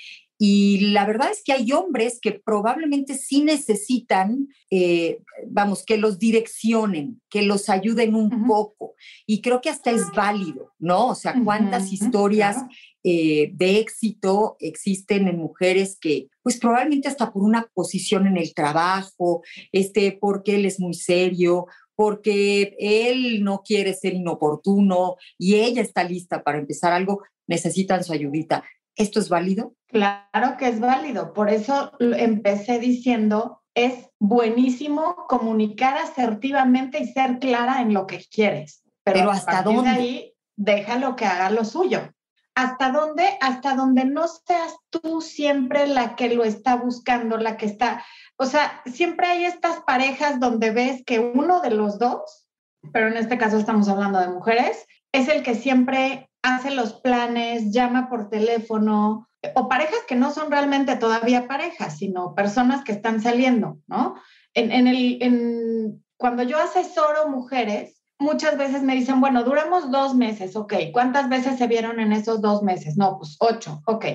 Y 0.43 0.88
la 0.88 1.05
verdad 1.05 1.29
es 1.29 1.43
que 1.45 1.53
hay 1.53 1.71
hombres 1.71 2.17
que 2.19 2.31
probablemente 2.31 3.13
sí 3.13 3.43
necesitan, 3.43 4.48
eh, 4.71 5.19
vamos, 5.48 5.86
que 5.86 5.98
los 5.98 6.17
direccionen, 6.17 7.21
que 7.29 7.43
los 7.43 7.69
ayuden 7.69 8.15
un 8.15 8.48
poco. 8.48 8.95
Y 9.27 9.41
creo 9.41 9.62
que 9.62 9.69
hasta 9.69 9.91
es 9.91 10.01
válido, 10.15 10.74
¿no? 10.79 11.10
O 11.10 11.13
sea, 11.13 11.36
cuántas 11.45 11.93
historias 11.93 12.55
claro. 12.55 12.69
eh, 13.03 13.51
de 13.53 13.77
éxito 13.77 14.55
existen 14.60 15.27
en 15.27 15.38
mujeres 15.38 15.95
que, 16.01 16.29
pues 16.41 16.57
probablemente 16.57 17.07
hasta 17.07 17.31
por 17.31 17.43
una 17.43 17.69
posición 17.75 18.25
en 18.25 18.38
el 18.38 18.55
trabajo, 18.55 19.43
este, 19.71 20.17
porque 20.19 20.55
él 20.55 20.65
es 20.65 20.79
muy 20.79 20.95
serio, 20.95 21.67
porque 21.93 22.75
él 22.79 23.43
no 23.43 23.62
quiere 23.63 23.93
ser 23.93 24.15
inoportuno 24.15 25.17
y 25.38 25.57
ella 25.57 25.83
está 25.83 26.03
lista 26.03 26.41
para 26.41 26.57
empezar 26.57 26.93
algo, 26.93 27.21
necesitan 27.45 28.03
su 28.03 28.12
ayudita. 28.12 28.63
¿Esto 29.01 29.20
es 29.20 29.29
válido? 29.29 29.74
Claro 29.88 30.58
que 30.58 30.67
es 30.67 30.79
válido. 30.79 31.34
Por 31.34 31.50
eso 31.50 31.91
empecé 32.00 32.79
diciendo, 32.79 33.63
es 33.74 34.10
buenísimo 34.20 35.25
comunicar 35.27 35.98
asertivamente 35.98 37.00
y 37.00 37.08
ser 37.08 37.39
clara 37.39 37.81
en 37.81 37.93
lo 37.93 38.05
que 38.05 38.24
quieres. 38.31 38.84
Pero, 39.03 39.31
¿hasta 39.31 39.63
partir 39.63 39.72
de 39.72 39.75
dónde? 39.75 39.89
ahí, 39.89 40.34
déjalo 40.55 41.15
que 41.15 41.25
haga 41.25 41.50
lo 41.50 41.65
suyo. 41.65 42.13
¿Hasta 42.53 42.91
dónde? 42.91 43.24
Hasta 43.41 43.75
donde 43.75 44.05
no 44.05 44.27
seas 44.27 44.75
tú 44.89 45.22
siempre 45.22 45.88
la 45.88 46.15
que 46.15 46.34
lo 46.36 46.43
está 46.43 46.75
buscando, 46.75 47.38
la 47.38 47.58
que 47.58 47.65
está... 47.65 48.05
O 48.38 48.46
sea, 48.46 48.81
siempre 48.86 49.27
hay 49.27 49.46
estas 49.46 49.79
parejas 49.81 50.39
donde 50.39 50.72
ves 50.72 51.03
que 51.05 51.20
uno 51.20 51.62
de 51.62 51.72
los 51.72 51.98
dos, 51.98 52.48
pero 52.93 53.08
en 53.08 53.17
este 53.17 53.38
caso 53.38 53.58
estamos 53.58 53.88
hablando 53.89 54.20
de 54.20 54.27
mujeres, 54.27 54.86
es 55.12 55.27
el 55.27 55.43
que 55.43 55.55
siempre 55.55 56.31
hace 56.43 56.71
los 56.71 56.93
planes, 56.93 57.71
llama 57.71 58.10
por 58.10 58.29
teléfono, 58.29 59.27
o 59.55 59.67
parejas 59.67 60.00
que 60.07 60.15
no 60.15 60.31
son 60.31 60.51
realmente 60.51 60.95
todavía 60.95 61.48
parejas, 61.48 61.98
sino 61.98 62.36
personas 62.36 62.83
que 62.83 62.91
están 62.91 63.21
saliendo, 63.21 63.79
¿no? 63.88 64.15
En, 64.53 64.88
el, 64.88 66.00
cuando 66.17 66.43
yo 66.43 66.57
asesoro 66.57 67.29
mujeres, 67.29 68.01
muchas 68.19 68.57
veces 68.57 68.83
me 68.83 68.95
dicen, 68.95 69.21
bueno, 69.21 69.43
duramos 69.43 69.91
dos 69.91 70.13
meses, 70.13 70.55
ok, 70.55 70.74
¿cuántas 70.91 71.29
veces 71.29 71.57
se 71.57 71.67
vieron 71.67 72.00
en 72.00 72.12
esos 72.12 72.41
dos 72.41 72.62
meses? 72.62 72.98
No, 72.98 73.17
pues 73.17 73.38
ocho, 73.39 73.81
ok. 73.86 74.05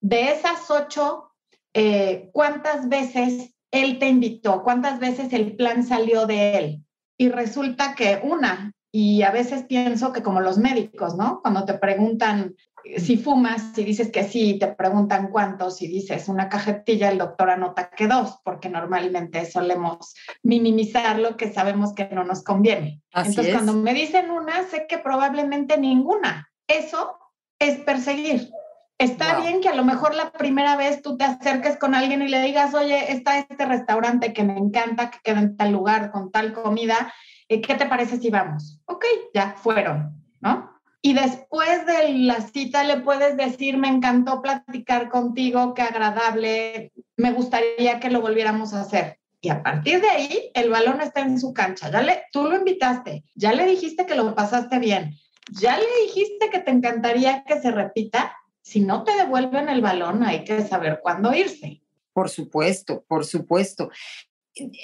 De 0.00 0.30
esas 0.30 0.70
ocho, 0.70 1.32
eh, 1.74 2.30
¿cuántas 2.32 2.88
veces 2.88 3.52
él 3.70 3.98
te 3.98 4.08
invitó? 4.08 4.62
¿Cuántas 4.62 4.98
veces 4.98 5.32
el 5.32 5.56
plan 5.56 5.84
salió 5.84 6.26
de 6.26 6.56
él? 6.56 6.84
Y 7.18 7.28
resulta 7.28 7.94
que 7.94 8.20
una, 8.22 8.72
y 8.92 9.22
a 9.22 9.30
veces 9.30 9.64
pienso 9.64 10.12
que 10.12 10.22
como 10.22 10.40
los 10.40 10.58
médicos, 10.58 11.16
¿no? 11.16 11.40
Cuando 11.42 11.64
te 11.64 11.74
preguntan 11.74 12.54
si 12.96 13.16
fumas, 13.18 13.72
si 13.74 13.84
dices 13.84 14.10
que 14.10 14.24
sí, 14.24 14.58
te 14.58 14.68
preguntan 14.68 15.28
cuántos, 15.28 15.76
si 15.76 15.86
dices 15.86 16.28
una 16.28 16.48
cajetilla, 16.48 17.10
el 17.10 17.18
doctor 17.18 17.50
anota 17.50 17.90
que 17.90 18.06
dos, 18.06 18.38
porque 18.42 18.68
normalmente 18.68 19.44
solemos 19.44 20.14
minimizar 20.42 21.18
lo 21.18 21.36
que 21.36 21.52
sabemos 21.52 21.94
que 21.94 22.08
no 22.08 22.24
nos 22.24 22.42
conviene. 22.42 23.02
Así 23.12 23.30
Entonces, 23.30 23.54
es. 23.54 23.60
cuando 23.62 23.74
me 23.74 23.94
dicen 23.94 24.30
una, 24.30 24.64
sé 24.64 24.86
que 24.88 24.98
probablemente 24.98 25.76
ninguna. 25.78 26.48
Eso 26.66 27.18
es 27.58 27.78
perseguir. 27.80 28.50
Está 28.98 29.34
Wow. 29.34 29.42
bien 29.42 29.60
que 29.60 29.68
a 29.68 29.74
lo 29.74 29.84
mejor 29.84 30.14
la 30.14 30.30
primera 30.32 30.76
vez 30.76 31.00
tú 31.02 31.16
te 31.16 31.24
acerques 31.24 31.76
con 31.78 31.94
alguien 31.94 32.22
y 32.22 32.28
le 32.28 32.42
digas, 32.42 32.74
oye, 32.74 33.12
está 33.12 33.38
este 33.38 33.64
restaurante 33.64 34.32
que 34.32 34.44
me 34.44 34.58
encanta, 34.58 35.10
que 35.10 35.18
queda 35.22 35.40
en 35.40 35.56
tal 35.56 35.72
lugar 35.72 36.10
con 36.10 36.30
tal 36.30 36.52
comida, 36.52 36.96
eh, 36.96 37.10
¿qué 37.58 37.74
te 37.74 37.86
parece 37.86 38.18
si 38.18 38.30
vamos? 38.30 38.80
Ok, 38.86 39.04
ya 39.34 39.56
fueron, 39.60 40.22
¿no? 40.40 40.70
Y 41.02 41.14
después 41.14 41.86
de 41.86 42.12
la 42.12 42.40
cita 42.42 42.84
le 42.84 42.98
puedes 42.98 43.36
decir, 43.36 43.76
me 43.78 43.88
encantó 43.88 44.42
platicar 44.42 45.08
contigo, 45.08 45.74
qué 45.74 45.82
agradable, 45.82 46.92
me 47.16 47.32
gustaría 47.32 47.98
que 47.98 48.10
lo 48.10 48.20
volviéramos 48.20 48.74
a 48.74 48.82
hacer. 48.82 49.18
Y 49.40 49.48
a 49.48 49.62
partir 49.62 50.02
de 50.02 50.10
ahí, 50.10 50.50
el 50.54 50.68
balón 50.68 51.00
está 51.00 51.22
en 51.22 51.40
su 51.40 51.54
cancha. 51.54 51.90
Ya 51.90 52.02
le, 52.02 52.24
tú 52.30 52.44
lo 52.44 52.56
invitaste, 52.56 53.24
ya 53.34 53.52
le 53.52 53.66
dijiste 53.66 54.04
que 54.04 54.14
lo 54.14 54.34
pasaste 54.34 54.78
bien, 54.78 55.16
ya 55.50 55.78
le 55.78 55.86
dijiste 56.06 56.50
que 56.50 56.60
te 56.60 56.70
encantaría 56.70 57.42
que 57.44 57.60
se 57.60 57.70
repita. 57.70 58.36
Si 58.62 58.80
no 58.80 59.02
te 59.02 59.16
devuelven 59.16 59.70
el 59.70 59.80
balón, 59.80 60.22
hay 60.22 60.44
que 60.44 60.62
saber 60.62 61.00
cuándo 61.02 61.32
irse. 61.34 61.82
Por 62.12 62.28
supuesto, 62.28 63.04
por 63.08 63.24
supuesto. 63.24 63.90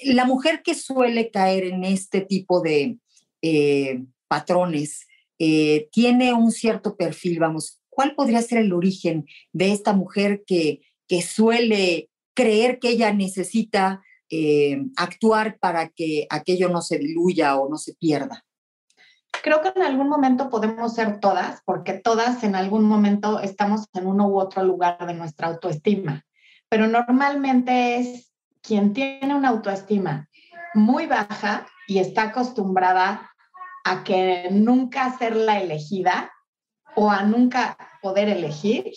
La 0.04 0.25
mujer 0.25 0.62
que 0.62 0.75
suele 0.75 1.30
caer 1.30 1.64
en 1.64 1.85
este 1.85 2.20
tipo 2.20 2.61
de 2.61 2.99
eh, 3.42 4.04
patrones 4.28 5.06
eh, 5.38 5.88
tiene 5.92 6.32
un 6.32 6.50
cierto 6.50 6.96
perfil, 6.96 7.38
vamos, 7.40 7.80
¿cuál 7.90 8.14
podría 8.14 8.42
ser 8.42 8.58
el 8.58 8.73
origen 8.73 9.26
de 9.52 9.73
esta 9.73 9.92
mujer 9.92 10.44
que, 10.46 10.80
que 11.08 11.23
suele 11.23 12.08
creer 12.35 12.78
que 12.78 12.90
ella 12.90 13.12
necesita 13.12 14.02
eh, 14.30 14.82
actuar 14.96 15.58
para 15.58 15.88
que 15.88 16.26
aquello 16.30 16.68
no 16.68 16.82
se 16.82 16.99
diluya 16.99 17.56
o 17.56 17.68
no 17.68 17.76
se 17.76 17.94
pierda? 17.94 18.44
Creo 19.42 19.61
que 19.61 19.68
en 19.68 19.82
algún 19.82 20.08
momento 20.08 20.49
podemos 20.50 20.94
ser 20.94 21.20
todas, 21.20 21.62
porque 21.64 21.92
todas 21.92 22.42
en 22.42 22.56
algún 22.56 22.85
momento 22.85 23.40
estamos 23.40 23.87
en 23.94 24.06
uno 24.06 24.28
u 24.28 24.38
otro 24.40 24.64
lugar 24.64 25.06
de 25.06 25.14
nuestra 25.14 25.49
autoestima, 25.49 26.25
pero 26.68 26.88
normalmente 26.88 27.96
es 27.96 28.32
quien 28.66 28.92
tiene 28.92 29.35
una 29.35 29.50
autoestima 29.50 30.28
muy 30.75 31.06
baja 31.06 31.66
y 31.87 31.99
está 31.99 32.25
acostumbrada 32.25 33.30
a 33.85 34.02
que 34.02 34.49
nunca 34.50 35.16
ser 35.16 35.37
la 35.37 35.61
elegida 35.61 36.32
o 36.96 37.11
a 37.11 37.23
nunca 37.23 37.76
poder 38.02 38.28
elegir 38.28 38.90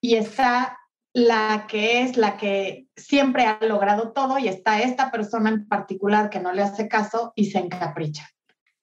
y 0.00 0.14
está 0.14 0.78
la 1.12 1.66
que 1.68 2.02
es 2.02 2.16
la 2.16 2.36
que 2.36 2.86
siempre 2.96 3.44
ha 3.44 3.58
logrado 3.60 4.12
todo 4.12 4.38
y 4.38 4.48
está 4.48 4.80
esta 4.80 5.10
persona 5.10 5.50
en 5.50 5.68
particular 5.68 6.30
que 6.30 6.40
no 6.40 6.52
le 6.52 6.62
hace 6.62 6.88
caso 6.88 7.32
y 7.34 7.46
se 7.46 7.58
encapricha. 7.58 8.28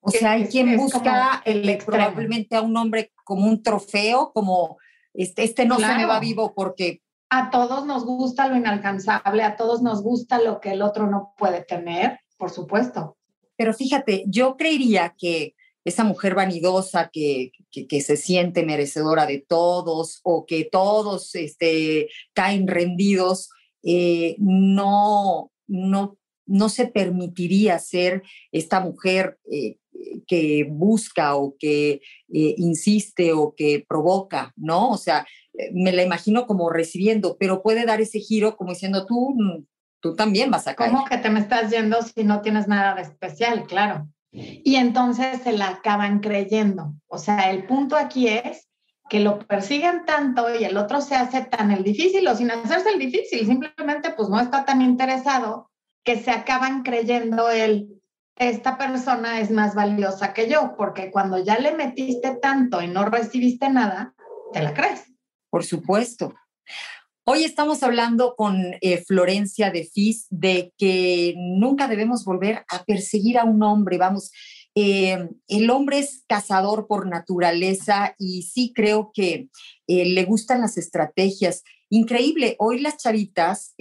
O 0.02 0.12
sea, 0.12 0.32
hay 0.32 0.48
quien 0.48 0.78
busca 0.78 1.42
el 1.46 1.78
probablemente 1.86 2.56
a 2.56 2.62
un 2.62 2.78
hombre 2.78 3.12
como 3.24 3.46
un 3.46 3.64
trofeo, 3.64 4.32
como 4.34 4.78
este, 5.14 5.44
este 5.44 5.66
no 5.66 5.80
se 5.80 5.96
me 5.96 6.06
va 6.06 6.20
vivo 6.20 6.54
porque... 6.54 7.02
A 7.30 7.50
todos 7.50 7.86
nos 7.86 8.06
gusta 8.06 8.48
lo 8.48 8.56
inalcanzable, 8.56 9.44
a 9.44 9.56
todos 9.58 9.82
nos 9.82 10.02
gusta 10.02 10.42
lo 10.42 10.60
que 10.60 10.72
el 10.72 10.82
otro 10.82 11.08
no 11.08 11.34
puede 11.38 11.64
tener, 11.64 12.20
por 12.38 12.50
supuesto. 12.50 13.18
Pero 13.58 13.74
fíjate, 13.74 14.24
yo 14.28 14.56
creería 14.56 15.16
que 15.18 15.56
esa 15.84 16.04
mujer 16.04 16.36
vanidosa 16.36 17.10
que, 17.12 17.52
que, 17.72 18.02
se 18.02 18.18
siente 18.18 18.66
merecedora 18.66 19.26
de 19.26 19.40
todos 19.40 20.20
o 20.24 20.46
que 20.46 20.66
todos 20.66 21.34
este, 21.36 22.10
caen 22.34 22.68
rendidos, 22.68 23.50
eh, 23.84 24.36
no, 24.38 25.52
no, 25.66 26.18
no 26.46 26.70
se 26.70 26.88
permitiría 26.88 27.80
ser 27.80 28.24
esta 28.52 28.82
mujer 28.82 29.40
eh, 29.50 29.78
que 30.28 30.68
busca 30.70 31.36
o 31.36 31.56
que 31.58 32.02
eh, 32.34 32.56
insiste 32.58 33.34
o 33.34 33.54
que 33.56 33.86
provoca, 33.88 34.54
¿no? 34.56 34.90
O 34.90 34.98
sea, 34.98 35.26
me 35.74 35.92
la 35.92 36.04
imagino 36.04 36.46
como 36.46 36.70
recibiendo, 36.70 37.38
pero 37.40 37.62
puede 37.62 37.86
dar 37.86 38.02
ese 38.02 38.20
giro 38.20 38.56
como 38.58 38.72
diciendo, 38.72 39.06
tú, 39.06 39.36
tú 40.00 40.16
también 40.16 40.52
vas 40.52 40.68
a 40.68 40.76
caer. 40.76 40.92
¿Cómo 40.92 41.06
que 41.06 41.18
te 41.18 41.30
me 41.30 41.40
estás 41.40 41.72
yendo 41.72 42.02
si 42.02 42.24
no 42.24 42.42
tienes 42.42 42.68
nada 42.68 42.96
de 42.96 43.02
especial? 43.02 43.66
Claro. 43.68 44.08
Y 44.32 44.76
entonces 44.76 45.42
se 45.42 45.54
la 45.54 45.70
acaban 45.70 46.20
creyendo. 46.20 46.94
O 47.08 47.18
sea, 47.18 47.50
el 47.50 47.66
punto 47.66 47.96
aquí 47.96 48.28
es 48.28 48.68
que 49.10 49.20
lo 49.20 49.40
persigan 49.40 50.06
tanto 50.06 50.54
y 50.54 50.64
el 50.64 50.78
otro 50.78 51.02
se 51.02 51.16
hace 51.16 51.42
tan 51.46 51.72
el 51.72 51.84
difícil 51.84 52.28
o 52.28 52.36
sin 52.36 52.52
hacerse 52.52 52.90
el 52.90 53.00
difícil, 53.00 53.46
simplemente 53.46 54.12
pues 54.12 54.30
no 54.30 54.40
está 54.40 54.66
tan 54.66 54.82
interesado 54.82 55.72
que 56.04 56.18
se 56.18 56.32
acaban 56.32 56.84
creyendo 56.84 57.50
el, 57.50 58.02
esta 58.36 58.78
persona 58.78 59.40
es 59.40 59.50
más 59.50 59.76
valiosa 59.76 60.34
que 60.34 60.50
yo, 60.50 60.76
porque 60.78 61.10
cuando 61.10 61.44
ya 61.44 61.58
le 61.58 61.74
metiste 61.74 62.36
tanto 62.42 62.82
y 62.82 62.88
no 62.88 63.06
recibiste 63.06 63.70
nada, 63.70 64.14
te 64.54 64.62
la 64.62 64.74
crees. 64.74 65.12
Por 65.50 65.64
supuesto. 65.64 66.36
Hoy 67.24 67.44
estamos 67.44 67.84
hablando 67.84 68.36
con 68.36 68.76
eh, 68.82 69.04
Florencia 69.06 69.70
de 69.72 69.86
Fis 69.86 70.28
de 70.30 70.74
que 70.78 71.36
nunca 71.38 71.88
debemos 71.88 72.24
volver 72.24 72.66
a 72.70 72.84
perseguir 72.86 73.38
a 73.38 73.44
un 73.44 73.64
hombre. 73.64 73.98
Vamos, 73.98 74.32
eh, 74.76 75.30
el 75.48 75.70
hombre 75.70 76.00
es 76.00 76.24
cazador 76.28 76.88
por 76.88 77.08
naturaleza 77.08 78.16
y 78.18 78.44
sí 78.44 78.72
creo 78.74 79.12
que 79.14 79.50
eh, 79.88 80.06
le 80.06 80.24
gustan 80.26 80.62
las 80.62 80.78
estrategias. 80.78 81.64
Increíble, 81.90 82.56
hoy 82.60 82.80
las 82.80 82.98
chavitas 82.98 83.74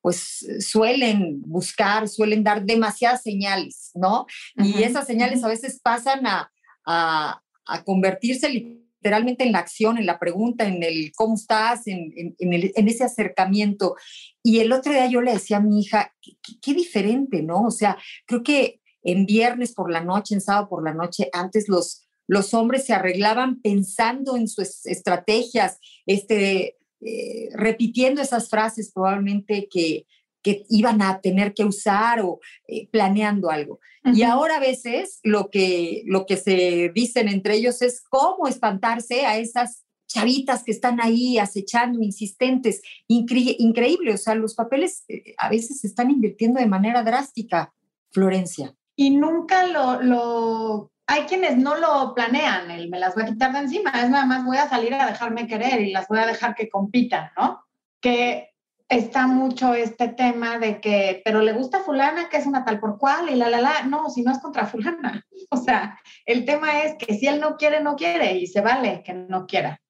pues 0.00 0.46
suelen 0.60 1.42
buscar, 1.42 2.08
suelen 2.08 2.44
dar 2.44 2.64
demasiadas 2.64 3.22
señales, 3.22 3.90
¿no? 3.94 4.26
Y 4.56 4.82
esas 4.82 5.06
señales 5.06 5.42
a 5.42 5.48
veces 5.48 5.80
pasan 5.82 6.26
a, 6.26 6.52
a, 6.86 7.42
a 7.66 7.84
convertirse 7.84 8.78
literalmente 9.06 9.44
en 9.44 9.52
la 9.52 9.60
acción, 9.60 9.98
en 9.98 10.06
la 10.06 10.18
pregunta, 10.18 10.66
en 10.66 10.82
el 10.82 11.12
cómo 11.14 11.36
estás, 11.36 11.86
en, 11.86 12.12
en, 12.40 12.88
ese 12.88 13.04
acercamiento. 13.04 13.94
Y 14.42 14.58
el 14.58 14.72
otro 14.72 14.92
día 14.92 15.06
yo 15.06 15.20
le 15.20 15.32
decía 15.32 15.58
a 15.58 15.60
mi 15.60 15.80
hija, 15.80 16.12
qué, 16.60 16.74
diferente, 16.74 17.40
¿no? 17.40 17.62
O 17.62 17.70
sea, 17.70 17.96
creo 18.26 18.42
que 18.42 18.80
en 19.04 19.24
viernes 19.24 19.74
por 19.74 19.92
la 19.92 20.02
noche, 20.02 20.34
en 20.34 20.40
sábado 20.40 20.68
por 20.68 20.82
la 20.82 20.92
noche, 20.92 21.28
antes 21.32 21.68
los, 21.68 22.08
los 22.26 22.52
hombres 22.52 22.84
se 22.84 22.94
arreglaban 22.94 23.60
pensando 23.62 24.36
en 24.36 24.48
sus 24.48 24.84
estrategias, 24.86 25.78
este, 26.04 26.76
eh, 27.00 27.50
repitiendo 27.52 28.20
esas 28.20 28.48
frases 28.48 28.90
probablemente 28.92 29.68
que, 29.70 30.04
que 30.46 30.64
iban 30.68 31.02
a 31.02 31.20
tener 31.20 31.54
que 31.54 31.64
usar 31.64 32.20
o 32.20 32.38
eh, 32.68 32.88
planeando 32.92 33.50
algo. 33.50 33.80
Y 34.04 34.22
ahora 34.22 34.58
a 34.58 34.60
veces 34.60 35.18
lo 35.24 35.50
que, 35.50 36.04
lo 36.06 36.26
que 36.26 36.36
se 36.36 36.92
dicen 36.94 37.26
entre 37.28 37.56
ellos 37.56 37.82
es 37.82 38.04
cómo 38.08 38.46
espantarse 38.46 39.26
a 39.26 39.36
esas 39.38 39.84
chavitas 40.06 40.62
que 40.62 40.70
están 40.70 41.00
ahí 41.00 41.38
acechando, 41.38 42.00
insistentes, 42.00 42.82
increíble. 43.08 44.14
O 44.14 44.16
sea, 44.16 44.36
los 44.36 44.54
papeles 44.54 45.04
eh, 45.08 45.34
a 45.36 45.48
veces 45.48 45.80
se 45.80 45.88
están 45.88 46.12
invirtiendo 46.12 46.60
de 46.60 46.66
manera 46.66 47.02
drástica, 47.02 47.74
Florencia. 48.12 48.72
Y 48.94 49.10
nunca 49.10 49.66
lo, 49.66 50.00
lo, 50.00 50.92
hay 51.08 51.22
quienes 51.22 51.56
no 51.56 51.74
lo 51.74 52.14
planean, 52.14 52.70
el 52.70 52.88
me 52.88 53.00
las 53.00 53.16
voy 53.16 53.24
a 53.24 53.26
quitar 53.26 53.52
de 53.52 53.58
encima, 53.58 53.90
es 53.90 54.08
nada 54.08 54.26
más 54.26 54.46
voy 54.46 54.58
a 54.58 54.68
salir 54.68 54.94
a 54.94 55.06
dejarme 55.06 55.48
querer 55.48 55.80
y 55.80 55.90
las 55.90 56.06
voy 56.06 56.20
a 56.20 56.26
dejar 56.26 56.54
que 56.54 56.68
compitan, 56.68 57.30
¿no? 57.36 57.64
Que 58.00 58.50
está 58.88 59.26
mucho 59.26 59.74
este 59.74 60.08
tema 60.08 60.58
de 60.58 60.80
que, 60.80 61.22
pero 61.24 61.40
le 61.42 61.52
gusta 61.52 61.80
fulana, 61.80 62.28
que 62.28 62.36
es 62.36 62.46
una 62.46 62.64
tal 62.64 62.78
por 62.78 62.98
cual, 62.98 63.28
y 63.30 63.34
la, 63.34 63.48
la, 63.48 63.60
la, 63.60 63.82
no, 63.82 64.08
si 64.10 64.22
no 64.22 64.32
es 64.32 64.38
contra 64.38 64.66
fulana. 64.66 65.22
O 65.48 65.58
sea, 65.58 66.00
el 66.24 66.44
tema 66.44 66.82
es 66.82 66.96
que 66.98 67.14
si 67.14 67.28
él 67.28 67.40
no 67.40 67.56
quiere, 67.56 67.80
no 67.80 67.94
quiere, 67.94 68.36
y 68.36 68.48
se 68.48 68.60
vale 68.60 69.04
que 69.04 69.14
no 69.14 69.46
quiera. 69.46 69.80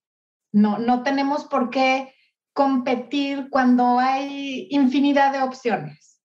No, 0.53 0.77
no 0.77 1.03
tenemos 1.03 1.47
por 1.47 1.71
qué 1.71 2.13
competir 2.53 3.49
cuando 3.51 3.99
hay 3.99 4.69
infinidad 4.71 5.33
de 5.33 5.43
opciones. 5.43 6.21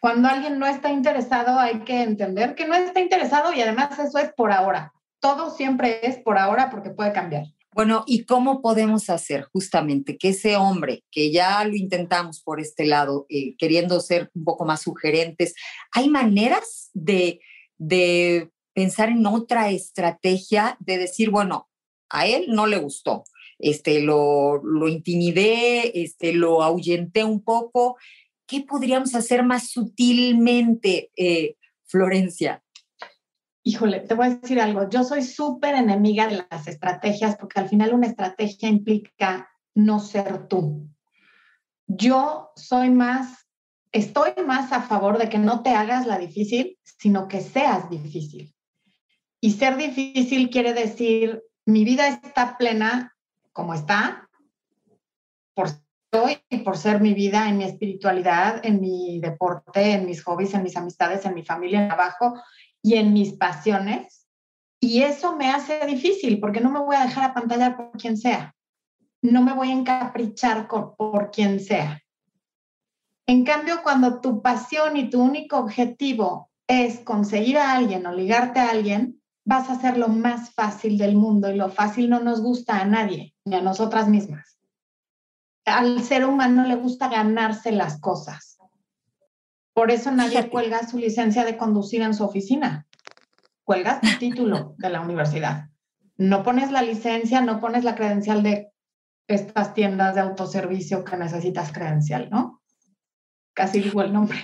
Cuando 0.00 0.28
alguien 0.28 0.58
no 0.58 0.66
está 0.66 0.90
interesado, 0.90 1.58
hay 1.58 1.80
que 1.80 2.02
entender 2.02 2.54
que 2.54 2.66
no 2.66 2.74
está 2.74 3.00
interesado 3.00 3.52
y 3.52 3.60
además 3.60 3.98
eso 3.98 4.18
es 4.18 4.32
por 4.32 4.50
ahora. 4.50 4.92
Todo 5.20 5.50
siempre 5.50 6.00
es 6.06 6.18
por 6.18 6.38
ahora 6.38 6.70
porque 6.70 6.90
puede 6.90 7.12
cambiar. 7.12 7.44
Bueno, 7.74 8.04
¿y 8.06 8.24
cómo 8.24 8.62
podemos 8.62 9.10
hacer 9.10 9.48
justamente 9.52 10.16
que 10.16 10.28
ese 10.28 10.54
hombre, 10.54 11.02
que 11.10 11.32
ya 11.32 11.64
lo 11.64 11.74
intentamos 11.74 12.40
por 12.40 12.60
este 12.60 12.86
lado, 12.86 13.26
eh, 13.28 13.56
queriendo 13.56 13.98
ser 13.98 14.30
un 14.32 14.44
poco 14.44 14.64
más 14.64 14.82
sugerentes, 14.82 15.56
hay 15.90 16.08
maneras 16.08 16.90
de, 16.94 17.40
de 17.76 18.52
pensar 18.74 19.08
en 19.08 19.26
otra 19.26 19.70
estrategia, 19.70 20.76
de 20.78 20.98
decir, 20.98 21.30
bueno, 21.30 21.68
a 22.10 22.28
él 22.28 22.44
no 22.46 22.68
le 22.68 22.78
gustó, 22.78 23.24
este, 23.58 24.00
lo, 24.02 24.62
lo 24.62 24.86
intimidé, 24.86 26.00
este, 26.00 26.32
lo 26.32 26.62
ahuyenté 26.62 27.24
un 27.24 27.42
poco. 27.42 27.96
¿Qué 28.46 28.60
podríamos 28.60 29.16
hacer 29.16 29.42
más 29.42 29.70
sutilmente, 29.70 31.10
eh, 31.16 31.56
Florencia? 31.86 32.63
Híjole, 33.64 34.00
te 34.00 34.14
voy 34.14 34.26
a 34.26 34.34
decir 34.36 34.60
algo, 34.60 34.88
yo 34.90 35.02
soy 35.04 35.22
súper 35.22 35.74
enemiga 35.74 36.28
de 36.28 36.46
las 36.50 36.68
estrategias 36.68 37.36
porque 37.36 37.58
al 37.58 37.68
final 37.68 37.94
una 37.94 38.06
estrategia 38.06 38.68
implica 38.68 39.48
no 39.74 40.00
ser 40.00 40.46
tú. 40.46 40.86
Yo 41.86 42.52
soy 42.56 42.90
más, 42.90 43.48
estoy 43.90 44.32
más 44.46 44.70
a 44.72 44.82
favor 44.82 45.18
de 45.18 45.30
que 45.30 45.38
no 45.38 45.62
te 45.62 45.70
hagas 45.70 46.06
la 46.06 46.18
difícil, 46.18 46.78
sino 46.84 47.26
que 47.26 47.40
seas 47.40 47.88
difícil. 47.88 48.54
Y 49.40 49.52
ser 49.52 49.76
difícil 49.76 50.50
quiere 50.50 50.74
decir, 50.74 51.42
mi 51.64 51.84
vida 51.84 52.08
está 52.08 52.58
plena 52.58 53.16
como 53.52 53.72
está, 53.72 54.28
por 55.54 55.70
soy 56.14 56.38
y 56.48 56.58
por 56.58 56.76
ser 56.76 57.00
mi 57.00 57.12
vida 57.12 57.48
en 57.48 57.58
mi 57.58 57.64
espiritualidad, 57.64 58.64
en 58.64 58.80
mi 58.80 59.18
deporte, 59.20 59.92
en 59.92 60.06
mis 60.06 60.22
hobbies, 60.22 60.54
en 60.54 60.62
mis 60.62 60.76
amistades, 60.76 61.24
en 61.24 61.34
mi 61.34 61.42
familia, 61.42 61.82
en 61.82 61.88
y 62.84 62.94
en 62.94 63.12
mis 63.14 63.32
pasiones. 63.32 64.28
Y 64.78 65.02
eso 65.02 65.34
me 65.34 65.50
hace 65.50 65.84
difícil 65.86 66.38
porque 66.38 66.60
no 66.60 66.70
me 66.70 66.80
voy 66.80 66.94
a 66.94 67.06
dejar 67.06 67.30
apantallar 67.30 67.76
por 67.76 67.92
quien 67.92 68.18
sea. 68.18 68.54
No 69.22 69.42
me 69.42 69.54
voy 69.54 69.70
a 69.70 69.72
encaprichar 69.72 70.68
por 70.68 71.30
quien 71.30 71.58
sea. 71.58 72.02
En 73.26 73.44
cambio, 73.44 73.82
cuando 73.82 74.20
tu 74.20 74.42
pasión 74.42 74.98
y 74.98 75.08
tu 75.08 75.22
único 75.22 75.56
objetivo 75.56 76.50
es 76.68 77.00
conseguir 77.00 77.56
a 77.56 77.72
alguien 77.72 78.04
o 78.06 78.12
ligarte 78.12 78.60
a 78.60 78.68
alguien, 78.68 79.22
vas 79.46 79.70
a 79.70 79.74
hacer 79.74 79.96
lo 79.96 80.08
más 80.08 80.52
fácil 80.52 80.98
del 80.98 81.16
mundo 81.16 81.50
y 81.50 81.56
lo 81.56 81.70
fácil 81.70 82.10
no 82.10 82.20
nos 82.20 82.42
gusta 82.42 82.80
a 82.80 82.84
nadie, 82.84 83.34
ni 83.46 83.56
a 83.56 83.62
nosotras 83.62 84.08
mismas. 84.08 84.58
Al 85.64 86.02
ser 86.02 86.26
humano 86.26 86.64
le 86.64 86.76
gusta 86.76 87.08
ganarse 87.08 87.72
las 87.72 87.98
cosas. 87.98 88.53
Por 89.74 89.90
eso 89.90 90.12
nadie 90.12 90.48
cuelga 90.48 90.86
su 90.86 90.98
licencia 90.98 91.44
de 91.44 91.56
conducir 91.56 92.00
en 92.02 92.14
su 92.14 92.24
oficina. 92.24 92.86
Cuelgas 93.64 94.00
tu 94.00 94.18
título 94.18 94.74
de 94.78 94.88
la 94.88 95.00
universidad. 95.00 95.68
No 96.16 96.44
pones 96.44 96.70
la 96.70 96.82
licencia, 96.82 97.40
no 97.40 97.60
pones 97.60 97.82
la 97.82 97.96
credencial 97.96 98.42
de 98.42 98.72
estas 99.26 99.74
tiendas 99.74 100.14
de 100.14 100.20
autoservicio 100.20 101.04
que 101.04 101.16
necesitas 101.16 101.72
credencial, 101.72 102.28
¿no? 102.30 102.62
Casi 103.52 103.80
digo 103.80 104.02
el 104.02 104.12
nombre. 104.12 104.38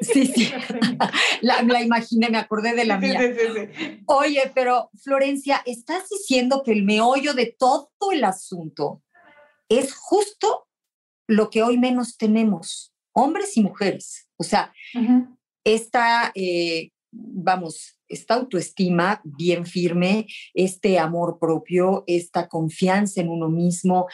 Sí, 0.00 0.26
sí. 0.34 0.52
La, 1.40 1.62
la, 1.62 1.82
imaginé, 1.82 2.28
me 2.30 2.38
acordé 2.38 2.74
de 2.74 2.84
la 2.84 2.98
mía. 2.98 3.20
Sí, 3.20 3.34
sí, 3.76 4.02
Oye, 4.06 4.52
pero 4.54 4.90
Florencia, 5.02 5.62
estás 5.64 6.08
diciendo 6.08 6.62
que 6.64 6.72
el 6.72 6.84
meollo 6.84 7.34
de 7.34 7.54
todo 7.58 7.90
el 8.12 8.24
asunto 8.24 9.02
es 9.68 9.94
justo 9.94 10.68
lo 11.26 11.50
que 11.50 11.62
hoy 11.62 11.78
menos 11.78 12.16
tenemos, 12.16 12.92
hombres 13.12 13.56
y 13.56 13.62
mujeres. 13.62 14.28
O 14.42 14.44
sea, 14.44 14.72
esta, 15.64 16.32
eh, 16.34 16.90
vamos, 17.12 17.96
esta 18.08 18.34
autoestima 18.34 19.20
bien 19.24 19.64
firme, 19.66 20.26
este 20.52 20.98
amor 20.98 21.38
propio, 21.38 22.02
esta 22.08 22.48
confianza 22.48 23.20
en 23.20 23.28
uno 23.28 23.48
mismo, 23.48 24.06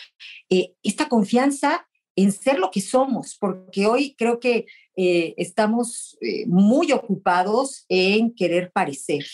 eh, 0.50 0.74
esta 0.82 1.08
confianza 1.08 1.88
en 2.14 2.30
ser 2.30 2.58
lo 2.58 2.70
que 2.70 2.82
somos, 2.82 3.36
porque 3.40 3.86
hoy 3.86 4.14
creo 4.18 4.38
que 4.38 4.66
eh, 4.96 5.34
estamos 5.36 6.18
eh, 6.20 6.44
muy 6.46 6.90
ocupados 6.92 7.86
en 7.88 8.34
querer 8.34 8.70
parecer, 8.72 9.24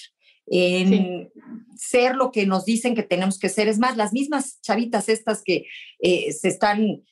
en 0.46 1.30
ser 1.74 2.14
lo 2.14 2.30
que 2.30 2.46
nos 2.46 2.66
dicen 2.66 2.94
que 2.94 3.02
tenemos 3.02 3.38
que 3.38 3.48
ser. 3.48 3.68
Es 3.68 3.78
más, 3.78 3.96
las 3.96 4.12
mismas 4.12 4.60
chavitas 4.60 5.08
estas 5.08 5.42
que 5.42 5.64
eh, 5.98 6.30
se 6.32 6.48
están 6.48 7.02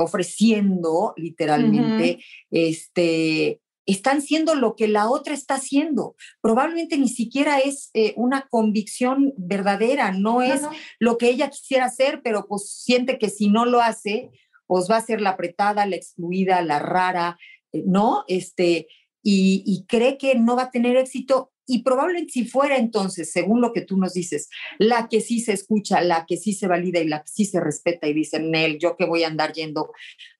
ofreciendo 0.00 1.12
literalmente, 1.16 2.18
este, 2.50 3.60
están 3.86 4.22
siendo 4.22 4.54
lo 4.54 4.74
que 4.74 4.88
la 4.88 5.10
otra 5.10 5.34
está 5.34 5.54
haciendo. 5.54 6.14
Probablemente 6.40 6.96
ni 6.96 7.08
siquiera 7.08 7.58
es 7.58 7.90
una 8.16 8.46
convicción 8.50 9.34
verdadera, 9.36 10.12
no 10.12 10.42
es 10.42 10.62
lo 10.98 11.18
que 11.18 11.28
ella 11.28 11.50
quisiera 11.50 11.86
hacer, 11.86 12.22
pero 12.22 12.46
pues 12.46 12.70
siente 12.70 13.18
que 13.18 13.28
si 13.28 13.48
no 13.48 13.66
lo 13.66 13.80
hace, 13.80 14.30
pues 14.70 14.88
va 14.88 14.98
a 14.98 15.02
ser 15.02 15.20
la 15.20 15.30
apretada, 15.30 15.84
la 15.84 15.96
excluida, 15.96 16.62
la 16.62 16.78
rara, 16.78 17.36
eh, 17.72 17.82
¿no? 17.84 18.22
Este, 18.28 18.86
y, 19.20 19.84
cree 19.88 20.16
que 20.16 20.36
no 20.36 20.54
va 20.54 20.62
a 20.62 20.70
tener 20.70 20.96
éxito. 20.96 21.50
Y 21.66 21.82
probablemente 21.82 22.32
si 22.32 22.44
fuera 22.44 22.76
entonces, 22.76 23.30
según 23.32 23.60
lo 23.60 23.72
que 23.72 23.82
tú 23.82 23.96
nos 23.96 24.14
dices, 24.14 24.48
la 24.78 25.08
que 25.08 25.20
sí 25.20 25.40
se 25.40 25.52
escucha, 25.52 26.00
la 26.00 26.26
que 26.26 26.36
sí 26.36 26.52
se 26.52 26.66
valida 26.66 27.00
y 27.00 27.08
la 27.08 27.22
que 27.22 27.30
sí 27.30 27.44
se 27.44 27.60
respeta 27.60 28.08
y 28.08 28.12
dice, 28.12 28.40
Nel, 28.40 28.78
yo 28.78 28.96
que 28.96 29.04
voy 29.04 29.22
a 29.22 29.28
andar 29.28 29.52
yendo 29.52 29.92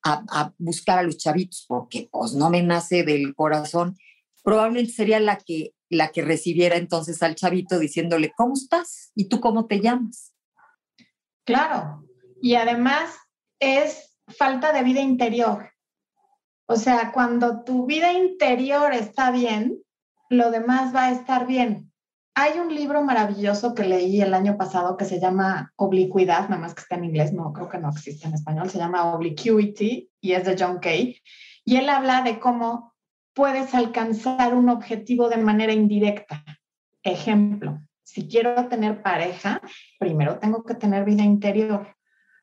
a, 0.02 0.24
a 0.30 0.54
buscar 0.58 0.98
a 0.98 1.02
los 1.02 1.18
chavitos 1.18 1.64
porque 1.68 2.08
pues 2.10 2.34
no 2.34 2.50
me 2.50 2.62
nace 2.62 3.04
del 3.04 3.34
corazón, 3.34 3.96
probablemente 4.42 4.92
sería 4.92 5.20
la 5.20 5.36
que, 5.38 5.74
la 5.88 6.10
que 6.10 6.22
recibiera 6.22 6.76
entonces 6.76 7.22
al 7.22 7.34
chavito 7.34 7.78
diciéndole, 7.78 8.32
¿cómo 8.36 8.54
estás? 8.54 9.12
¿Y 9.14 9.28
tú 9.28 9.40
cómo 9.40 9.66
te 9.66 9.80
llamas? 9.80 10.32
Claro. 11.44 12.04
Y 12.42 12.54
además 12.54 13.14
es 13.58 14.16
falta 14.28 14.72
de 14.72 14.82
vida 14.82 15.00
interior. 15.00 15.70
O 16.66 16.76
sea, 16.76 17.12
cuando 17.12 17.64
tu 17.64 17.86
vida 17.86 18.12
interior 18.12 18.92
está 18.94 19.30
bien, 19.30 19.82
lo 20.30 20.50
demás 20.50 20.94
va 20.94 21.06
a 21.06 21.10
estar 21.10 21.46
bien. 21.46 21.92
Hay 22.36 22.58
un 22.60 22.72
libro 22.72 23.02
maravilloso 23.02 23.74
que 23.74 23.84
leí 23.84 24.22
el 24.22 24.32
año 24.32 24.56
pasado 24.56 24.96
que 24.96 25.04
se 25.04 25.20
llama 25.20 25.72
Oblicuidad, 25.76 26.48
nada 26.48 26.62
más 26.62 26.74
que 26.74 26.82
está 26.82 26.94
en 26.94 27.04
inglés, 27.04 27.32
no 27.32 27.52
creo 27.52 27.68
que 27.68 27.78
no 27.78 27.90
existe 27.90 28.28
en 28.28 28.34
español, 28.34 28.70
se 28.70 28.78
llama 28.78 29.12
Obliquity 29.12 30.08
y 30.20 30.32
es 30.32 30.44
de 30.44 30.56
John 30.58 30.78
Kay. 30.78 31.20
Y 31.64 31.76
él 31.76 31.88
habla 31.88 32.22
de 32.22 32.38
cómo 32.38 32.94
puedes 33.34 33.74
alcanzar 33.74 34.54
un 34.54 34.68
objetivo 34.68 35.28
de 35.28 35.38
manera 35.38 35.72
indirecta. 35.72 36.44
Ejemplo, 37.02 37.80
si 38.04 38.28
quiero 38.28 38.68
tener 38.68 39.02
pareja, 39.02 39.60
primero 39.98 40.38
tengo 40.38 40.62
que 40.62 40.74
tener 40.74 41.04
vida 41.04 41.24
interior 41.24 41.96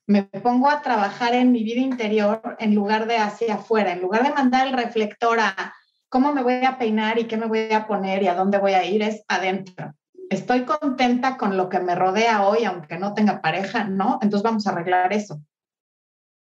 me 0.08 0.24
pongo 0.24 0.70
a 0.70 0.82
trabajar 0.82 1.36
en 1.36 1.52
mi 1.52 1.64
vida 1.64 1.82
interior 1.82 2.56
en 2.60 2.74
lugar 2.74 3.08
de 3.08 3.18
hacia 3.18 3.56
afuera, 3.56 3.92
en 3.92 4.02
lugar 4.02 4.24
de 4.24 4.34
mandar 4.34 4.66
el 4.66 4.74
reflector 4.74 5.38
a 5.42 5.76
cómo 6.10 6.34
me 6.34 6.44
voy 6.44 6.66
a 6.66 6.78
peinar 6.78 7.20
y 7.20 7.26
qué 7.26 7.38
me 7.38 7.48
voy 7.48 7.72
a 7.72 7.88
poner 7.88 8.24
y 8.24 8.28
a 8.28 8.36
dónde 8.36 8.58
voy 8.58 8.74
a 8.74 8.86
ir, 8.86 9.02
es 9.02 9.24
adentro. 9.28 9.94
Estoy 10.30 10.64
contenta 10.64 11.38
con 11.38 11.56
lo 11.56 11.70
que 11.70 11.80
me 11.80 11.96
rodea 11.96 12.48
hoy, 12.48 12.66
aunque 12.66 12.98
no 12.98 13.14
tenga 13.14 13.42
pareja, 13.42 13.86
¿no? 13.86 14.20
Entonces 14.22 14.44
vamos 14.44 14.68
a 14.68 14.72
arreglar 14.72 15.14
eso. 15.14 15.42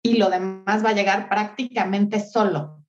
Y 0.02 0.18
lo 0.18 0.30
demás 0.30 0.84
va 0.84 0.90
a 0.90 0.94
llegar 0.94 1.28
prácticamente 1.28 2.20
solo, 2.20 2.84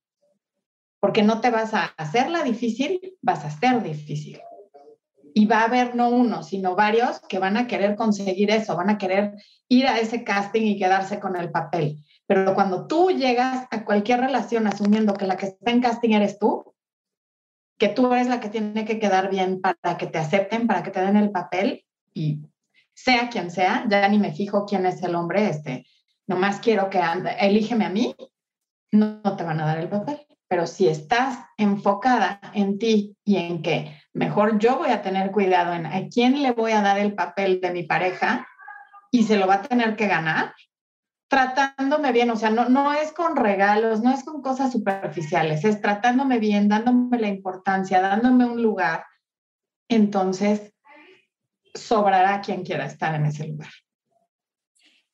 porque 1.00 1.22
no 1.22 1.40
te 1.40 1.50
vas 1.50 1.74
a 1.74 1.94
hacerla 1.96 2.42
difícil, 2.42 3.16
vas 3.22 3.44
a 3.44 3.50
ser 3.50 3.82
difícil 3.82 4.40
y 5.34 5.46
va 5.46 5.60
a 5.60 5.64
haber 5.64 5.96
no 5.96 6.08
uno, 6.08 6.44
sino 6.44 6.76
varios 6.76 7.20
que 7.28 7.40
van 7.40 7.56
a 7.56 7.66
querer 7.66 7.96
conseguir 7.96 8.50
eso, 8.50 8.76
van 8.76 8.88
a 8.88 8.98
querer 8.98 9.34
ir 9.68 9.86
a 9.88 9.98
ese 9.98 10.22
casting 10.22 10.62
y 10.62 10.78
quedarse 10.78 11.18
con 11.18 11.34
el 11.36 11.50
papel. 11.50 11.98
Pero 12.26 12.54
cuando 12.54 12.86
tú 12.86 13.10
llegas 13.10 13.66
a 13.70 13.84
cualquier 13.84 14.20
relación 14.20 14.66
asumiendo 14.66 15.14
que 15.14 15.26
la 15.26 15.36
que 15.36 15.46
está 15.46 15.70
en 15.70 15.80
casting 15.80 16.10
eres 16.10 16.38
tú, 16.38 16.74
que 17.78 17.88
tú 17.88 18.12
eres 18.12 18.28
la 18.28 18.40
que 18.40 18.48
tiene 18.48 18.84
que 18.84 18.98
quedar 18.98 19.30
bien 19.30 19.60
para 19.60 19.98
que 19.98 20.06
te 20.06 20.18
acepten, 20.18 20.66
para 20.66 20.82
que 20.82 20.90
te 20.90 21.00
den 21.00 21.16
el 21.16 21.30
papel 21.30 21.84
y 22.14 22.40
sea 22.94 23.28
quien 23.28 23.50
sea, 23.50 23.84
ya 23.88 24.08
ni 24.08 24.18
me 24.18 24.32
fijo 24.32 24.64
quién 24.64 24.86
es 24.86 25.02
el 25.02 25.14
hombre, 25.14 25.48
este, 25.48 25.84
nomás 26.26 26.60
quiero 26.60 26.88
que 26.88 27.00
ande, 27.00 27.36
elígeme 27.40 27.84
a 27.84 27.90
mí, 27.90 28.14
no 28.92 29.36
te 29.36 29.42
van 29.42 29.60
a 29.60 29.66
dar 29.66 29.78
el 29.78 29.88
papel. 29.88 30.20
Pero 30.46 30.66
si 30.66 30.88
estás 30.88 31.38
enfocada 31.56 32.40
en 32.52 32.78
ti 32.78 33.16
y 33.24 33.36
en 33.36 33.62
que 33.62 33.98
mejor 34.12 34.58
yo 34.58 34.78
voy 34.78 34.90
a 34.90 35.02
tener 35.02 35.32
cuidado 35.32 35.74
en 35.74 35.86
a 35.86 36.08
quién 36.08 36.42
le 36.42 36.52
voy 36.52 36.72
a 36.72 36.82
dar 36.82 36.98
el 36.98 37.14
papel 37.14 37.60
de 37.60 37.72
mi 37.72 37.82
pareja 37.82 38.46
y 39.10 39.24
se 39.24 39.36
lo 39.36 39.46
va 39.46 39.54
a 39.54 39.62
tener 39.62 39.96
que 39.96 40.06
ganar, 40.06 40.54
tratándome 41.34 42.12
bien, 42.12 42.30
o 42.30 42.36
sea, 42.36 42.50
no, 42.50 42.68
no 42.68 42.92
es 42.92 43.12
con 43.12 43.34
regalos, 43.34 44.02
no 44.02 44.14
es 44.14 44.22
con 44.22 44.40
cosas 44.40 44.70
superficiales, 44.70 45.64
es 45.64 45.80
tratándome 45.80 46.38
bien, 46.38 46.68
dándome 46.68 47.18
la 47.18 47.26
importancia, 47.26 48.00
dándome 48.00 48.44
un 48.44 48.62
lugar, 48.62 49.04
entonces 49.88 50.72
sobrará 51.74 52.40
quien 52.40 52.62
quiera 52.62 52.86
estar 52.86 53.16
en 53.16 53.26
ese 53.26 53.48
lugar. 53.48 53.70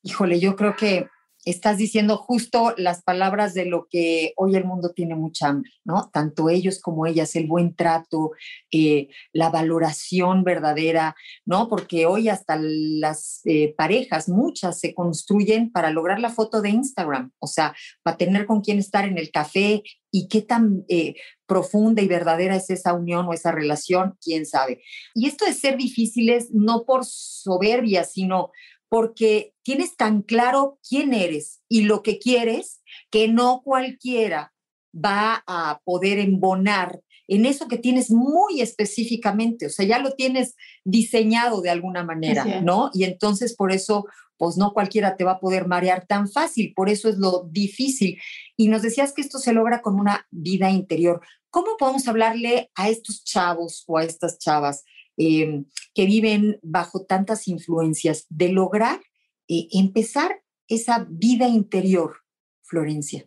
Híjole, 0.02 0.38
yo 0.38 0.56
creo 0.56 0.76
que 0.76 1.08
estás 1.50 1.78
diciendo 1.78 2.16
justo 2.16 2.74
las 2.76 3.02
palabras 3.02 3.54
de 3.54 3.66
lo 3.66 3.86
que 3.90 4.32
hoy 4.36 4.56
el 4.56 4.64
mundo 4.64 4.92
tiene 4.94 5.14
mucha 5.14 5.50
¿no? 5.84 6.10
Tanto 6.12 6.48
ellos 6.48 6.80
como 6.80 7.06
ellas, 7.06 7.34
el 7.36 7.46
buen 7.46 7.74
trato, 7.74 8.32
eh, 8.70 9.08
la 9.32 9.50
valoración 9.50 10.44
verdadera, 10.44 11.14
¿no? 11.44 11.68
Porque 11.68 12.06
hoy 12.06 12.28
hasta 12.28 12.58
las 12.60 13.40
eh, 13.44 13.74
parejas, 13.76 14.28
muchas 14.28 14.78
se 14.78 14.94
construyen 14.94 15.70
para 15.70 15.90
lograr 15.90 16.20
la 16.20 16.30
foto 16.30 16.60
de 16.60 16.70
Instagram, 16.70 17.32
o 17.38 17.46
sea, 17.46 17.74
para 18.02 18.16
tener 18.16 18.46
con 18.46 18.60
quién 18.60 18.78
estar 18.78 19.06
en 19.06 19.18
el 19.18 19.30
café 19.30 19.82
y 20.12 20.28
qué 20.28 20.42
tan 20.42 20.84
eh, 20.88 21.14
profunda 21.46 22.02
y 22.02 22.08
verdadera 22.08 22.56
es 22.56 22.70
esa 22.70 22.94
unión 22.94 23.26
o 23.26 23.32
esa 23.32 23.52
relación, 23.52 24.16
quién 24.20 24.46
sabe. 24.46 24.82
Y 25.14 25.26
esto 25.26 25.44
de 25.44 25.52
ser 25.52 25.76
difíciles 25.76 26.48
no 26.52 26.84
por 26.84 27.04
soberbia, 27.04 28.04
sino 28.04 28.50
porque 28.90 29.54
tienes 29.62 29.96
tan 29.96 30.20
claro 30.20 30.78
quién 30.86 31.14
eres 31.14 31.62
y 31.68 31.82
lo 31.82 32.02
que 32.02 32.18
quieres 32.18 32.82
que 33.10 33.28
no 33.28 33.62
cualquiera 33.64 34.52
va 34.92 35.44
a 35.46 35.80
poder 35.84 36.18
embonar 36.18 37.00
en 37.28 37.46
eso 37.46 37.68
que 37.68 37.78
tienes 37.78 38.10
muy 38.10 38.60
específicamente, 38.60 39.66
o 39.66 39.70
sea, 39.70 39.86
ya 39.86 40.00
lo 40.00 40.14
tienes 40.14 40.56
diseñado 40.82 41.62
de 41.62 41.70
alguna 41.70 42.02
manera, 42.02 42.60
¿no? 42.60 42.90
Y 42.92 43.04
entonces 43.04 43.54
por 43.54 43.70
eso, 43.70 44.04
pues 44.36 44.56
no 44.56 44.72
cualquiera 44.72 45.16
te 45.16 45.22
va 45.22 45.32
a 45.32 45.38
poder 45.38 45.68
marear 45.68 46.06
tan 46.08 46.28
fácil, 46.28 46.72
por 46.74 46.88
eso 46.88 47.08
es 47.08 47.18
lo 47.18 47.46
difícil. 47.48 48.18
Y 48.56 48.66
nos 48.66 48.82
decías 48.82 49.12
que 49.12 49.22
esto 49.22 49.38
se 49.38 49.52
logra 49.52 49.80
con 49.80 50.00
una 50.00 50.26
vida 50.32 50.70
interior. 50.70 51.20
¿Cómo 51.50 51.76
podemos 51.78 52.08
hablarle 52.08 52.72
a 52.74 52.88
estos 52.88 53.22
chavos 53.22 53.84
o 53.86 53.98
a 53.98 54.02
estas 54.02 54.38
chavas 54.38 54.82
Em, 55.16 55.66
que 55.94 56.06
viven 56.06 56.58
bajo 56.62 57.04
tantas 57.04 57.48
influencias, 57.48 58.26
de 58.28 58.50
lograr 58.50 59.00
eh, 59.48 59.68
empezar 59.72 60.40
esa 60.68 61.06
vida 61.08 61.46
interior, 61.48 62.18
Florencia? 62.62 63.24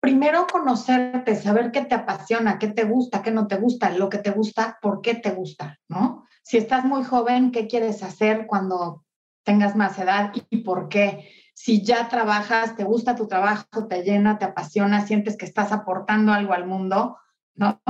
Primero 0.00 0.46
conocerte, 0.46 1.36
saber 1.36 1.72
qué 1.72 1.84
te 1.84 1.94
apasiona, 1.94 2.58
qué 2.58 2.68
te 2.68 2.84
gusta, 2.84 3.22
qué 3.22 3.30
no 3.30 3.46
te 3.46 3.56
gusta, 3.56 3.90
lo 3.90 4.08
que 4.08 4.18
te 4.18 4.30
gusta, 4.30 4.78
por 4.82 5.00
qué 5.00 5.14
te 5.14 5.30
gusta, 5.30 5.78
¿no? 5.88 6.24
Si 6.42 6.56
estás 6.56 6.84
muy 6.84 7.02
joven, 7.02 7.50
¿qué 7.50 7.66
quieres 7.66 8.02
hacer 8.02 8.46
cuando 8.46 9.04
tengas 9.44 9.74
más 9.74 9.98
edad 9.98 10.32
y 10.50 10.58
por 10.58 10.88
qué? 10.88 11.28
si 11.56 11.82
ya 11.82 12.08
trabajas, 12.10 12.76
te 12.76 12.84
gusta 12.84 13.16
tu 13.16 13.26
trabajo, 13.26 13.88
te 13.88 14.02
llena, 14.02 14.38
te 14.38 14.44
apasiona, 14.44 15.06
sientes 15.06 15.38
que 15.38 15.46
estás 15.46 15.72
aportando 15.72 16.32
algo 16.34 16.52
al 16.52 16.66
mundo, 16.66 17.16
¿no? 17.54 17.80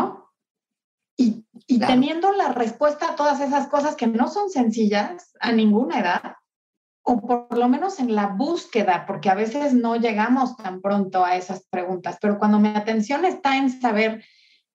Y, 1.67 1.81
teniendo 1.81 2.33
la 2.33 2.53
respuesta 2.53 3.11
a 3.11 3.17
todas 3.17 3.41
esas 3.41 3.67
cosas 3.67 3.97
que 3.97 4.07
no 4.07 4.29
son 4.29 4.51
sencillas 4.51 5.33
a 5.41 5.53
ninguna 5.53 6.01
edad, 6.01 6.37
o 7.03 7.21
por 7.21 7.57
lo 7.57 7.69
menos 7.69 7.99
en 7.99 8.15
la 8.15 8.29
búsqueda, 8.29 9.05
porque 9.07 9.31
a 9.31 9.35
veces 9.35 9.75
no 9.75 9.97
llegamos 9.97 10.57
tan 10.57 10.81
pronto 10.81 11.25
a 11.25 11.37
esas 11.37 11.67
preguntas, 11.69 12.19
pero 12.21 12.39
cuando 12.39 12.59
mi 12.59 12.69
atención 12.69 13.25
está 13.25 13.57
en 13.57 13.71
saber 13.71 14.25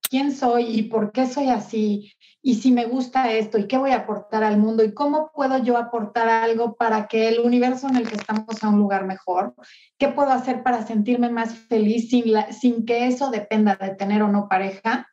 quién 0.02 0.32
soy 0.32 0.66
y 0.66 0.84
por 0.84 1.12
qué 1.12 1.28
soy 1.28 1.50
así 1.50 2.14
y 2.44 2.56
si 2.56 2.72
me 2.72 2.86
gusta 2.86 3.32
esto 3.32 3.58
y 3.60 3.68
qué 3.68 3.78
voy 3.78 3.92
a 3.92 3.98
aportar 3.98 4.44
al 4.44 4.58
mundo 4.58 4.84
y 4.84 4.94
cómo 4.94 5.32
puedo 5.34 5.60
yo 5.60 5.78
aportar 5.78 6.28
algo 6.28 6.76
para 6.76 7.08
que 7.08 7.28
el 7.28 7.40
universo 7.40 7.88
en 7.88 7.98
el 7.98 8.10
que 8.10 8.16
estamos 8.16 8.58
sea 8.58 8.70
un 8.70 8.80
lugar 8.80 9.06
mejor, 9.06 9.54
qué 10.00 10.08
puedo 10.08 10.32
hacer 10.32 10.64
para 10.64 10.86
sentirme 10.86 11.30
más 11.30 11.54
feliz 11.54 12.10
sin, 12.10 12.34
sin 12.52 12.86
que 12.86 13.08
eso 13.08 13.30
dependa 13.30 13.76
de 13.76 13.96
tener 13.96 14.24
o 14.24 14.28
no 14.28 14.48
pareja, 14.50 15.08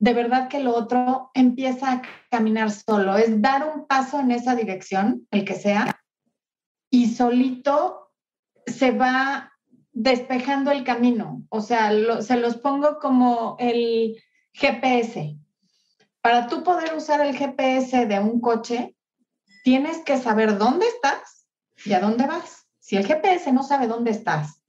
de 0.00 0.14
verdad 0.14 0.48
que 0.48 0.60
lo 0.60 0.74
otro 0.74 1.30
empieza 1.34 1.92
a 1.92 2.02
caminar 2.30 2.70
solo, 2.70 3.16
es 3.16 3.40
dar 3.40 3.68
un 3.74 3.86
paso 3.86 4.20
en 4.20 4.30
esa 4.30 4.54
dirección, 4.54 5.26
el 5.30 5.44
que 5.44 5.54
sea, 5.54 6.00
y 6.90 7.14
solito 7.14 8.12
se 8.66 8.90
va 8.92 9.52
despejando 9.92 10.70
el 10.70 10.84
camino. 10.84 11.42
O 11.48 11.60
sea, 11.60 11.90
se 12.22 12.36
los 12.36 12.56
pongo 12.56 12.98
como 12.98 13.56
el 13.58 14.16
GPS 14.52 15.38
para 16.24 16.46
tú 16.46 16.62
poder 16.62 16.94
usar 16.94 17.20
el 17.20 17.36
GPS 17.36 18.06
de 18.06 18.18
un 18.18 18.40
coche, 18.40 18.96
tienes 19.62 19.98
que 19.98 20.16
saber 20.16 20.56
dónde 20.56 20.86
estás 20.86 21.46
y 21.84 21.92
a 21.92 22.00
dónde 22.00 22.26
vas. 22.26 22.66
Si 22.78 22.96
el 22.96 23.06
GPS 23.06 23.52
no 23.52 23.62
sabe 23.62 23.88
dónde 23.88 24.12
estás, 24.12 24.62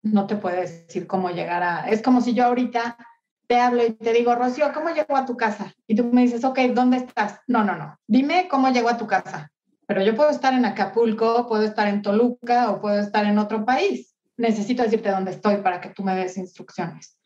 no 0.00 0.26
te 0.26 0.36
puede 0.36 0.62
decir 0.62 1.06
cómo 1.06 1.28
llegar 1.28 1.62
a... 1.62 1.90
Es 1.90 2.00
como 2.00 2.22
si 2.22 2.32
yo 2.32 2.46
ahorita 2.46 2.96
te 3.50 3.58
hablo 3.58 3.84
y 3.84 3.94
te 3.94 4.12
digo, 4.12 4.32
Rocío, 4.36 4.72
¿cómo 4.72 4.90
llego 4.90 5.16
a 5.16 5.26
tu 5.26 5.36
casa? 5.36 5.74
Y 5.88 5.96
tú 5.96 6.04
me 6.04 6.22
dices, 6.22 6.44
ok, 6.44 6.56
¿dónde 6.72 6.98
estás? 6.98 7.40
No, 7.48 7.64
no, 7.64 7.74
no. 7.74 7.98
Dime 8.06 8.46
cómo 8.48 8.70
llego 8.70 8.88
a 8.88 8.96
tu 8.96 9.08
casa. 9.08 9.50
Pero 9.88 10.04
yo 10.04 10.14
puedo 10.14 10.30
estar 10.30 10.54
en 10.54 10.64
Acapulco, 10.64 11.48
puedo 11.48 11.64
estar 11.64 11.88
en 11.88 12.00
Toluca 12.00 12.70
o 12.70 12.80
puedo 12.80 13.00
estar 13.00 13.24
en 13.24 13.38
otro 13.38 13.64
país. 13.64 14.14
Necesito 14.36 14.84
decirte 14.84 15.10
dónde 15.10 15.32
estoy 15.32 15.56
para 15.56 15.80
que 15.80 15.88
tú 15.88 16.04
me 16.04 16.14
des 16.14 16.36
instrucciones. 16.36 17.18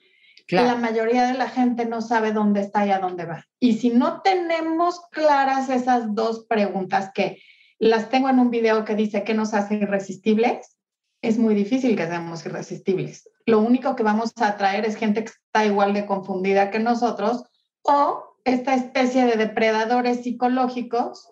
La 0.48 0.76
mayoría 0.76 1.26
de 1.26 1.34
la 1.34 1.50
gente 1.50 1.84
no 1.84 2.00
sabe 2.00 2.32
dónde 2.32 2.62
está 2.62 2.86
y 2.86 2.90
a 2.90 3.00
dónde 3.00 3.26
va. 3.26 3.44
Y 3.60 3.74
si 3.74 3.90
no 3.90 4.22
tenemos 4.22 5.02
claras 5.10 5.68
esas 5.68 6.14
dos 6.14 6.46
preguntas 6.46 7.10
que 7.14 7.42
las 7.78 8.08
tengo 8.08 8.30
en 8.30 8.38
un 8.38 8.48
video 8.48 8.86
que 8.86 8.94
dice 8.94 9.24
que 9.24 9.34
nos 9.34 9.52
hace 9.52 9.74
irresistibles, 9.74 10.78
es 11.20 11.36
muy 11.36 11.54
difícil 11.54 11.94
que 11.96 12.06
seamos 12.06 12.46
irresistibles. 12.46 13.28
Lo 13.46 13.60
único 13.60 13.94
que 13.94 14.02
vamos 14.02 14.32
a 14.40 14.48
atraer 14.48 14.86
es 14.86 14.96
gente 14.96 15.24
que 15.24 15.30
está 15.30 15.64
igual 15.64 15.92
de 15.92 16.06
confundida 16.06 16.70
que 16.70 16.78
nosotros 16.78 17.44
o 17.82 18.36
esta 18.44 18.74
especie 18.74 19.26
de 19.26 19.36
depredadores 19.36 20.22
psicológicos 20.22 21.30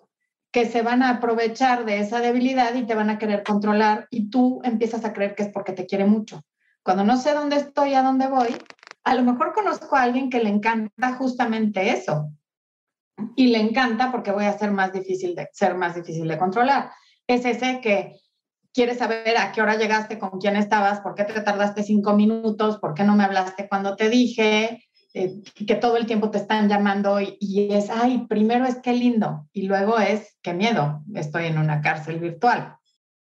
que 0.51 0.65
se 0.67 0.83
van 0.83 1.01
a 1.01 1.09
aprovechar 1.09 1.83
de 1.85 1.99
esa 1.99 2.19
debilidad 2.19 2.75
y 2.75 2.85
te 2.85 2.93
van 2.93 3.09
a 3.09 3.17
querer 3.17 3.43
controlar 3.43 4.07
y 4.11 4.29
tú 4.29 4.61
empiezas 4.63 5.03
a 5.03 5.11
creer 5.11 5.33
que 5.33 5.43
es 5.43 5.49
porque 5.49 5.73
te 5.73 5.87
quiere 5.87 6.05
mucho. 6.05 6.43
Cuando 6.83 7.03
no 7.03 7.17
sé 7.17 7.33
dónde 7.33 7.55
estoy, 7.55 7.95
a 7.95 8.03
dónde 8.03 8.27
voy, 8.27 8.55
a 9.03 9.15
lo 9.15 9.23
mejor 9.23 9.53
conozco 9.53 9.95
a 9.95 10.03
alguien 10.03 10.29
que 10.29 10.43
le 10.43 10.49
encanta 10.49 11.13
justamente 11.15 11.89
eso. 11.89 12.29
Y 13.35 13.47
le 13.47 13.59
encanta 13.59 14.11
porque 14.11 14.31
voy 14.31 14.45
a 14.45 14.57
ser 14.57 14.71
más 14.71 14.93
difícil 14.93 15.35
de, 15.35 15.49
ser 15.53 15.75
más 15.75 15.95
difícil 15.95 16.27
de 16.27 16.37
controlar. 16.37 16.91
Es 17.25 17.45
ese 17.45 17.79
que 17.81 18.15
quiere 18.73 18.95
saber 18.95 19.37
a 19.37 19.51
qué 19.51 19.61
hora 19.61 19.77
llegaste, 19.77 20.19
con 20.19 20.39
quién 20.39 20.55
estabas, 20.55 21.01
por 21.01 21.15
qué 21.15 21.23
te 21.23 21.39
tardaste 21.41 21.83
cinco 21.83 22.15
minutos, 22.15 22.79
por 22.79 22.93
qué 22.93 23.03
no 23.03 23.15
me 23.15 23.23
hablaste 23.23 23.67
cuando 23.67 23.95
te 23.95 24.09
dije, 24.09 24.83
eh, 25.13 25.41
que 25.67 25.75
todo 25.75 25.97
el 25.97 26.07
tiempo 26.07 26.31
te 26.31 26.39
están 26.39 26.67
llamando 26.67 27.21
y, 27.21 27.37
y, 27.39 27.73
es, 27.73 27.89
ay, 27.89 28.25
primero 28.27 28.65
es 28.65 28.77
qué 28.81 28.93
lindo 28.93 29.47
y 29.53 29.63
luego 29.63 29.99
es 29.99 30.37
qué 30.41 30.53
miedo, 30.53 31.03
estoy 31.13 31.45
en 31.45 31.59
una 31.59 31.81
cárcel 31.81 32.19
virtual. 32.19 32.77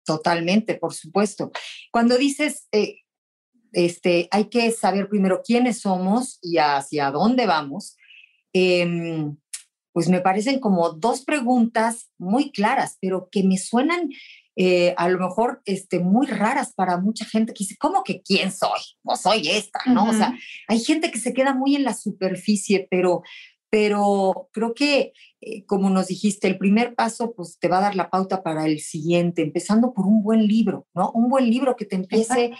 Totalmente, 0.04 0.76
por 0.76 0.94
supuesto. 0.94 1.50
Cuando 1.90 2.16
dices, 2.16 2.68
eh, 2.72 3.00
este, 3.72 4.28
hay 4.30 4.46
que 4.46 4.70
saber 4.70 5.08
primero 5.08 5.42
quiénes 5.44 5.80
somos 5.80 6.38
y 6.42 6.58
hacia 6.58 7.10
dónde 7.10 7.46
vamos. 7.46 7.96
Em, 8.52 9.36
pues 9.92 10.08
me 10.08 10.20
parecen 10.20 10.60
como 10.60 10.90
dos 10.90 11.22
preguntas 11.22 12.10
muy 12.18 12.52
claras, 12.52 12.98
pero 13.00 13.28
que 13.30 13.42
me 13.42 13.58
suenan 13.58 14.10
eh, 14.56 14.94
a 14.96 15.08
lo 15.08 15.18
mejor 15.18 15.62
este, 15.64 16.00
muy 16.00 16.26
raras 16.26 16.74
para 16.74 16.98
mucha 16.98 17.24
gente 17.24 17.52
que 17.52 17.64
dice, 17.64 17.76
¿cómo 17.78 18.02
que 18.02 18.20
quién 18.22 18.52
soy? 18.52 18.80
No 19.04 19.16
soy 19.16 19.48
esta, 19.48 19.80
¿no? 19.86 20.10
O 20.10 20.12
sea, 20.12 20.36
hay 20.68 20.80
gente 20.80 21.10
que 21.10 21.18
se 21.18 21.32
queda 21.32 21.54
muy 21.54 21.76
en 21.76 21.84
la 21.84 21.94
superficie, 21.94 22.86
pero, 22.90 23.22
pero 23.70 24.48
creo 24.52 24.74
que, 24.74 25.12
eh, 25.40 25.64
como 25.66 25.88
nos 25.88 26.08
dijiste, 26.08 26.46
el 26.46 26.58
primer 26.58 26.94
paso 26.94 27.32
pues 27.32 27.58
te 27.58 27.68
va 27.68 27.78
a 27.78 27.82
dar 27.82 27.94
la 27.94 28.10
pauta 28.10 28.42
para 28.42 28.66
el 28.66 28.80
siguiente, 28.80 29.42
empezando 29.42 29.94
por 29.94 30.06
un 30.06 30.22
buen 30.22 30.46
libro, 30.46 30.86
¿no? 30.94 31.10
Un 31.12 31.28
buen 31.28 31.48
libro 31.48 31.76
que 31.76 31.86
te 31.86 31.96
empiece 31.96 32.52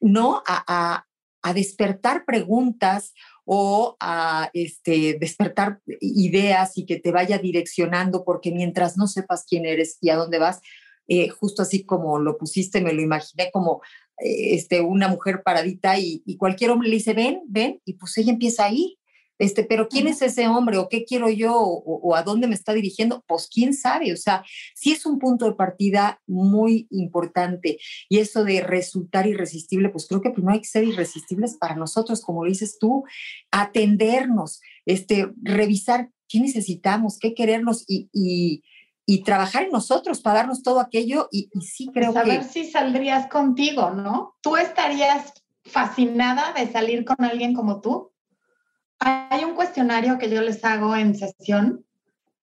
¿no? 0.00 0.42
A, 0.46 1.06
despertar 1.54 2.24
preguntas 2.24 3.12
o 3.44 3.96
a 4.00 4.50
este, 4.52 5.16
despertar 5.18 5.80
ideas 6.00 6.78
y 6.78 6.86
que 6.86 7.00
te 7.00 7.10
vaya 7.10 7.38
direccionando, 7.38 8.24
porque 8.24 8.52
mientras 8.52 8.96
no 8.96 9.06
sepas 9.06 9.44
quién 9.48 9.66
eres 9.66 9.98
y 10.00 10.10
a 10.10 10.16
dónde 10.16 10.38
vas, 10.38 10.60
eh, 11.08 11.28
justo 11.28 11.62
así 11.62 11.84
como 11.84 12.20
lo 12.20 12.38
pusiste, 12.38 12.80
me 12.80 12.92
lo 12.92 13.02
imaginé 13.02 13.50
como 13.52 13.82
eh, 14.18 14.54
este, 14.54 14.80
una 14.80 15.08
mujer 15.08 15.42
paradita 15.42 15.98
y, 15.98 16.22
y, 16.24 16.36
cualquier 16.36 16.70
hombre 16.70 16.88
le 16.88 16.96
dice, 16.96 17.14
ven, 17.14 17.42
ven, 17.48 17.80
y 17.84 17.94
pues 17.94 18.16
ella 18.18 18.32
empieza 18.32 18.66
a 18.66 18.72
ir 18.72 18.99
este, 19.40 19.64
pero 19.64 19.88
¿quién 19.88 20.06
es 20.06 20.20
ese 20.20 20.46
hombre 20.48 20.76
o 20.76 20.90
qué 20.90 21.06
quiero 21.06 21.30
yo 21.30 21.54
o, 21.56 22.14
a 22.14 22.22
dónde 22.22 22.46
me 22.46 22.54
está 22.54 22.74
dirigiendo? 22.74 23.24
Pues 23.26 23.48
quién 23.52 23.72
sabe, 23.72 24.12
o 24.12 24.16
sea, 24.16 24.44
sí 24.74 24.92
es 24.92 25.06
un 25.06 25.18
punto 25.18 25.46
de 25.46 25.54
partida 25.54 26.20
muy 26.26 26.86
importante 26.90 27.78
y 28.10 28.18
eso 28.18 28.44
de 28.44 28.60
resultar 28.60 29.26
irresistible, 29.26 29.88
pues 29.88 30.06
creo 30.06 30.20
que 30.20 30.28
primero 30.28 30.52
hay 30.52 30.60
que 30.60 30.68
ser 30.68 30.84
irresistibles 30.84 31.56
para 31.56 31.74
nosotros, 31.74 32.20
como 32.20 32.44
lo 32.44 32.50
dices 32.50 32.76
tú, 32.78 33.04
atendernos, 33.50 34.60
este, 34.84 35.30
revisar 35.42 36.10
qué 36.28 36.40
necesitamos, 36.40 37.18
qué 37.18 37.32
querernos 37.32 37.84
y, 37.88 38.10
y, 38.12 38.62
trabajar 39.24 39.64
en 39.64 39.72
nosotros 39.72 40.20
para 40.20 40.40
darnos 40.40 40.62
todo 40.62 40.78
aquello 40.78 41.28
y, 41.32 41.48
sí 41.62 41.90
creo 41.92 42.12
pues 42.12 42.24
que... 42.24 42.30
A 42.30 42.34
ver 42.34 42.44
si 42.44 42.70
saldrías 42.70 43.26
contigo, 43.28 43.90
¿no? 43.90 44.36
¿Tú 44.42 44.56
estarías 44.56 45.32
fascinada 45.64 46.52
de 46.52 46.70
salir 46.70 47.04
con 47.04 47.24
alguien 47.24 47.54
como 47.54 47.80
tú? 47.80 48.09
Hay 49.00 49.44
un 49.44 49.54
cuestionario 49.54 50.18
que 50.18 50.30
yo 50.30 50.42
les 50.42 50.64
hago 50.64 50.94
en 50.94 51.14
sesión 51.14 51.84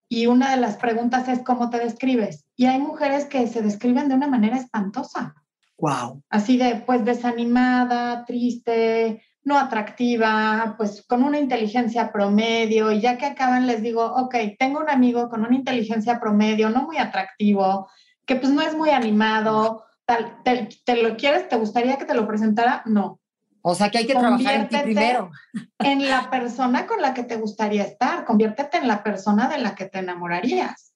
y 0.09 0.25
una 0.25 0.51
de 0.51 0.57
las 0.57 0.77
preguntas 0.77 1.27
es 1.27 1.43
cómo 1.43 1.69
te 1.69 1.79
describes. 1.79 2.45
Y 2.55 2.65
hay 2.65 2.79
mujeres 2.79 3.25
que 3.25 3.45
se 3.47 3.61
describen 3.61 4.09
de 4.09 4.15
una 4.15 4.27
manera 4.27 4.57
espantosa. 4.57 5.35
Wow. 5.77 6.23
Así 6.29 6.57
de, 6.57 6.83
pues, 6.85 7.05
desanimada, 7.05 8.25
triste, 8.25 9.21
no 9.43 9.57
atractiva, 9.59 10.75
pues 10.77 11.05
con 11.07 11.23
una 11.23 11.39
inteligencia 11.39 12.11
promedio. 12.11 12.91
Y 12.91 13.01
ya 13.01 13.17
que 13.17 13.27
acaban, 13.27 13.67
les 13.67 13.81
digo, 13.81 14.03
ok, 14.03 14.35
tengo 14.57 14.79
un 14.79 14.89
amigo 14.89 15.29
con 15.29 15.45
una 15.45 15.55
inteligencia 15.55 16.19
promedio, 16.19 16.69
no 16.69 16.83
muy 16.83 16.97
atractivo, 16.97 17.87
que 18.25 18.35
pues 18.35 18.51
no 18.51 18.61
es 18.61 18.75
muy 18.75 18.89
animado. 18.89 19.85
Tal, 20.05 20.41
te, 20.43 20.69
¿Te 20.83 21.03
lo 21.03 21.15
quieres? 21.17 21.47
¿Te 21.47 21.57
gustaría 21.57 21.97
que 21.97 22.05
te 22.05 22.15
lo 22.15 22.27
presentara? 22.27 22.81
No. 22.85 23.19
O 23.61 23.75
sea 23.75 23.89
que 23.89 23.99
hay 23.99 24.07
que 24.07 24.13
trabajar 24.13 24.55
en 24.55 24.69
ti 24.69 24.77
primero. 24.83 25.31
En 25.79 26.09
la 26.09 26.29
persona 26.29 26.85
con 26.87 27.01
la 27.01 27.13
que 27.13 27.23
te 27.23 27.35
gustaría 27.35 27.83
estar, 27.83 28.25
conviértete 28.25 28.77
en 28.77 28.87
la 28.87 29.03
persona 29.03 29.49
de 29.49 29.57
la 29.57 29.75
que 29.75 29.85
te 29.85 29.99
enamorarías. 29.99 30.93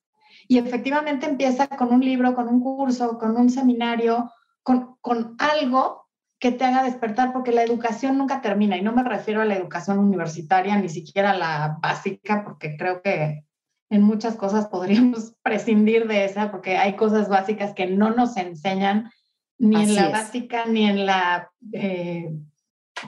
Y 0.47 0.57
efectivamente 0.57 1.25
empieza 1.25 1.67
con 1.67 1.93
un 1.93 2.01
libro, 2.01 2.35
con 2.35 2.47
un 2.47 2.61
curso, 2.61 3.17
con 3.17 3.37
un 3.37 3.49
seminario, 3.49 4.31
con, 4.63 4.97
con 5.01 5.35
algo 5.39 6.07
que 6.39 6.51
te 6.51 6.65
haga 6.65 6.83
despertar, 6.83 7.33
porque 7.33 7.51
la 7.51 7.63
educación 7.63 8.17
nunca 8.17 8.41
termina. 8.41 8.75
Y 8.75 8.81
no 8.81 8.93
me 8.93 9.03
refiero 9.03 9.41
a 9.41 9.45
la 9.45 9.55
educación 9.55 9.99
universitaria, 9.99 10.75
ni 10.77 10.89
siquiera 10.89 11.31
a 11.31 11.37
la 11.37 11.77
básica, 11.81 12.43
porque 12.43 12.75
creo 12.77 13.01
que 13.01 13.45
en 13.91 14.01
muchas 14.01 14.35
cosas 14.35 14.67
podríamos 14.67 15.33
prescindir 15.43 16.07
de 16.07 16.25
esa, 16.25 16.49
porque 16.49 16.77
hay 16.77 16.95
cosas 16.95 17.29
básicas 17.29 17.73
que 17.73 17.85
no 17.85 18.09
nos 18.09 18.37
enseñan 18.37 19.11
ni 19.59 19.83
en 19.83 19.95
la 19.95 20.09
básica 20.09 20.65
ni 20.65 20.89
en 20.89 21.05
la 21.05 21.51
eh, 21.71 22.33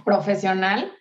profesional 0.03 0.91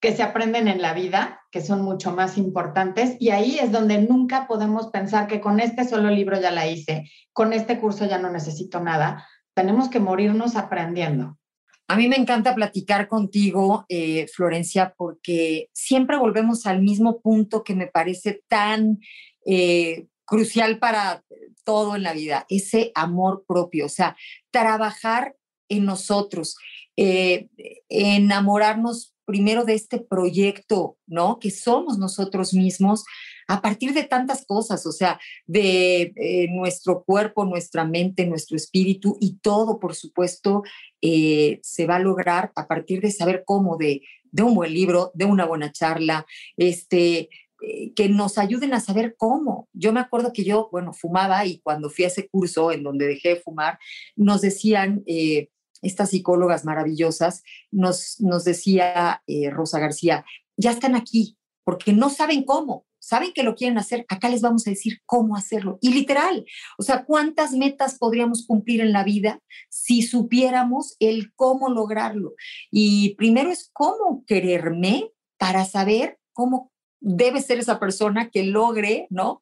que 0.00 0.14
se 0.16 0.22
aprenden 0.22 0.66
en 0.66 0.82
la 0.82 0.94
vida, 0.94 1.42
que 1.52 1.60
son 1.60 1.82
mucho 1.82 2.10
más 2.12 2.36
importantes, 2.36 3.16
y 3.20 3.30
ahí 3.30 3.58
es 3.60 3.70
donde 3.70 4.00
nunca 4.00 4.48
podemos 4.48 4.88
pensar 4.88 5.28
que 5.28 5.40
con 5.40 5.60
este 5.60 5.84
solo 5.84 6.10
libro 6.10 6.40
ya 6.40 6.50
la 6.50 6.66
hice, 6.66 7.08
con 7.32 7.52
este 7.52 7.78
curso 7.78 8.04
ya 8.06 8.18
no 8.18 8.28
necesito 8.30 8.80
nada. 8.80 9.28
Tenemos 9.54 9.88
que 9.88 10.00
morirnos 10.00 10.56
aprendiendo. 10.56 11.38
A 11.86 11.96
mí 11.96 12.08
me 12.08 12.16
encanta 12.16 12.54
platicar 12.54 13.06
contigo, 13.06 13.84
eh, 13.88 14.26
Florencia, 14.26 14.94
porque 14.96 15.68
siempre 15.72 16.16
volvemos 16.16 16.66
al 16.66 16.82
mismo 16.82 17.20
punto 17.20 17.62
que 17.62 17.74
me 17.74 17.86
parece 17.86 18.42
tan 18.48 18.98
eh, 19.46 20.06
crucial 20.24 20.78
para 20.78 21.22
todo 21.64 21.94
en 21.94 22.02
la 22.02 22.12
vida, 22.12 22.46
ese 22.48 22.90
amor 22.94 23.44
propio, 23.46 23.86
o 23.86 23.88
sea, 23.88 24.16
trabajar 24.50 25.36
en 25.72 25.84
nosotros, 25.84 26.56
eh, 26.96 27.48
enamorarnos 27.88 29.12
primero 29.24 29.64
de 29.64 29.74
este 29.74 29.98
proyecto, 29.98 30.98
¿no? 31.06 31.38
Que 31.38 31.50
somos 31.50 31.98
nosotros 31.98 32.54
mismos 32.54 33.04
a 33.48 33.62
partir 33.62 33.92
de 33.94 34.04
tantas 34.04 34.44
cosas, 34.44 34.86
o 34.86 34.92
sea, 34.92 35.20
de 35.46 36.12
eh, 36.16 36.48
nuestro 36.50 37.04
cuerpo, 37.04 37.44
nuestra 37.44 37.84
mente, 37.84 38.26
nuestro 38.26 38.56
espíritu 38.56 39.16
y 39.20 39.38
todo, 39.38 39.78
por 39.78 39.94
supuesto, 39.94 40.62
eh, 41.00 41.60
se 41.62 41.86
va 41.86 41.96
a 41.96 42.00
lograr 42.00 42.52
a 42.56 42.66
partir 42.66 43.00
de 43.00 43.10
saber 43.10 43.42
cómo, 43.46 43.76
de, 43.76 44.02
de 44.30 44.42
un 44.42 44.54
buen 44.54 44.72
libro, 44.72 45.10
de 45.14 45.24
una 45.24 45.44
buena 45.44 45.72
charla, 45.72 46.26
este, 46.56 47.28
que 47.94 48.08
nos 48.08 48.38
ayuden 48.38 48.74
a 48.74 48.80
saber 48.80 49.14
cómo. 49.16 49.68
Yo 49.72 49.92
me 49.92 50.00
acuerdo 50.00 50.32
que 50.32 50.44
yo, 50.44 50.68
bueno, 50.72 50.92
fumaba 50.92 51.46
y 51.46 51.60
cuando 51.60 51.90
fui 51.90 52.04
a 52.04 52.08
ese 52.08 52.28
curso 52.28 52.72
en 52.72 52.82
donde 52.82 53.06
dejé 53.06 53.30
de 53.30 53.36
fumar, 53.36 53.78
nos 54.16 54.40
decían, 54.40 55.04
estas 55.82 56.10
psicólogas 56.10 56.64
maravillosas, 56.64 57.42
nos, 57.70 58.20
nos 58.20 58.44
decía 58.44 59.22
eh, 59.26 59.50
Rosa 59.50 59.78
García, 59.78 60.24
ya 60.56 60.70
están 60.70 60.94
aquí, 60.94 61.36
porque 61.64 61.92
no 61.92 62.08
saben 62.08 62.44
cómo, 62.44 62.86
saben 62.98 63.32
que 63.32 63.42
lo 63.42 63.54
quieren 63.56 63.78
hacer, 63.78 64.06
acá 64.08 64.28
les 64.28 64.40
vamos 64.40 64.66
a 64.66 64.70
decir 64.70 65.00
cómo 65.04 65.36
hacerlo. 65.36 65.78
Y 65.80 65.92
literal, 65.92 66.46
o 66.78 66.82
sea, 66.82 67.04
¿cuántas 67.04 67.52
metas 67.52 67.98
podríamos 67.98 68.46
cumplir 68.46 68.80
en 68.80 68.92
la 68.92 69.02
vida 69.02 69.40
si 69.68 70.02
supiéramos 70.02 70.96
el 71.00 71.34
cómo 71.34 71.68
lograrlo? 71.68 72.34
Y 72.70 73.14
primero 73.16 73.50
es 73.50 73.70
cómo 73.72 74.24
quererme 74.26 75.10
para 75.36 75.64
saber 75.64 76.18
cómo 76.32 76.70
debe 77.00 77.42
ser 77.42 77.58
esa 77.58 77.80
persona 77.80 78.30
que 78.30 78.44
logre, 78.44 79.08
¿no? 79.10 79.40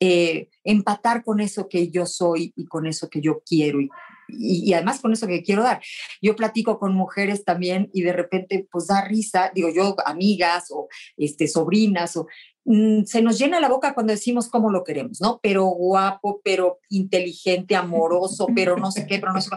Eh, 0.00 0.48
empatar 0.64 1.22
con 1.22 1.40
eso 1.40 1.68
que 1.68 1.90
yo 1.90 2.06
soy 2.06 2.54
y 2.56 2.64
con 2.64 2.86
eso 2.86 3.10
que 3.10 3.20
yo 3.20 3.42
quiero 3.44 3.80
y, 3.80 3.90
y, 4.32 4.72
además 4.72 5.00
con 5.00 5.12
eso 5.12 5.26
que 5.26 5.42
quiero 5.42 5.62
dar. 5.62 5.82
Yo 6.20 6.36
platico 6.36 6.78
con 6.78 6.94
mujeres 6.94 7.44
también 7.44 7.90
y 7.92 8.02
de 8.02 8.12
repente 8.12 8.66
pues 8.70 8.86
da 8.86 9.04
risa, 9.04 9.50
digo 9.54 9.68
yo, 9.68 9.96
amigas 10.04 10.66
o 10.70 10.88
este, 11.16 11.48
sobrinas 11.48 12.16
o 12.16 12.26
mm, 12.64 13.04
se 13.04 13.22
nos 13.22 13.38
llena 13.38 13.60
la 13.60 13.68
boca 13.68 13.94
cuando 13.94 14.12
decimos 14.12 14.48
cómo 14.48 14.70
lo 14.70 14.84
queremos, 14.84 15.20
¿no? 15.20 15.40
Pero 15.42 15.66
guapo, 15.66 16.40
pero 16.44 16.78
inteligente, 16.88 17.76
amoroso, 17.76 18.46
pero 18.54 18.76
no 18.76 18.90
sé 18.90 19.06
qué, 19.06 19.18
pero 19.18 19.32
no 19.32 19.40
sé 19.40 19.50
qué. 19.50 19.56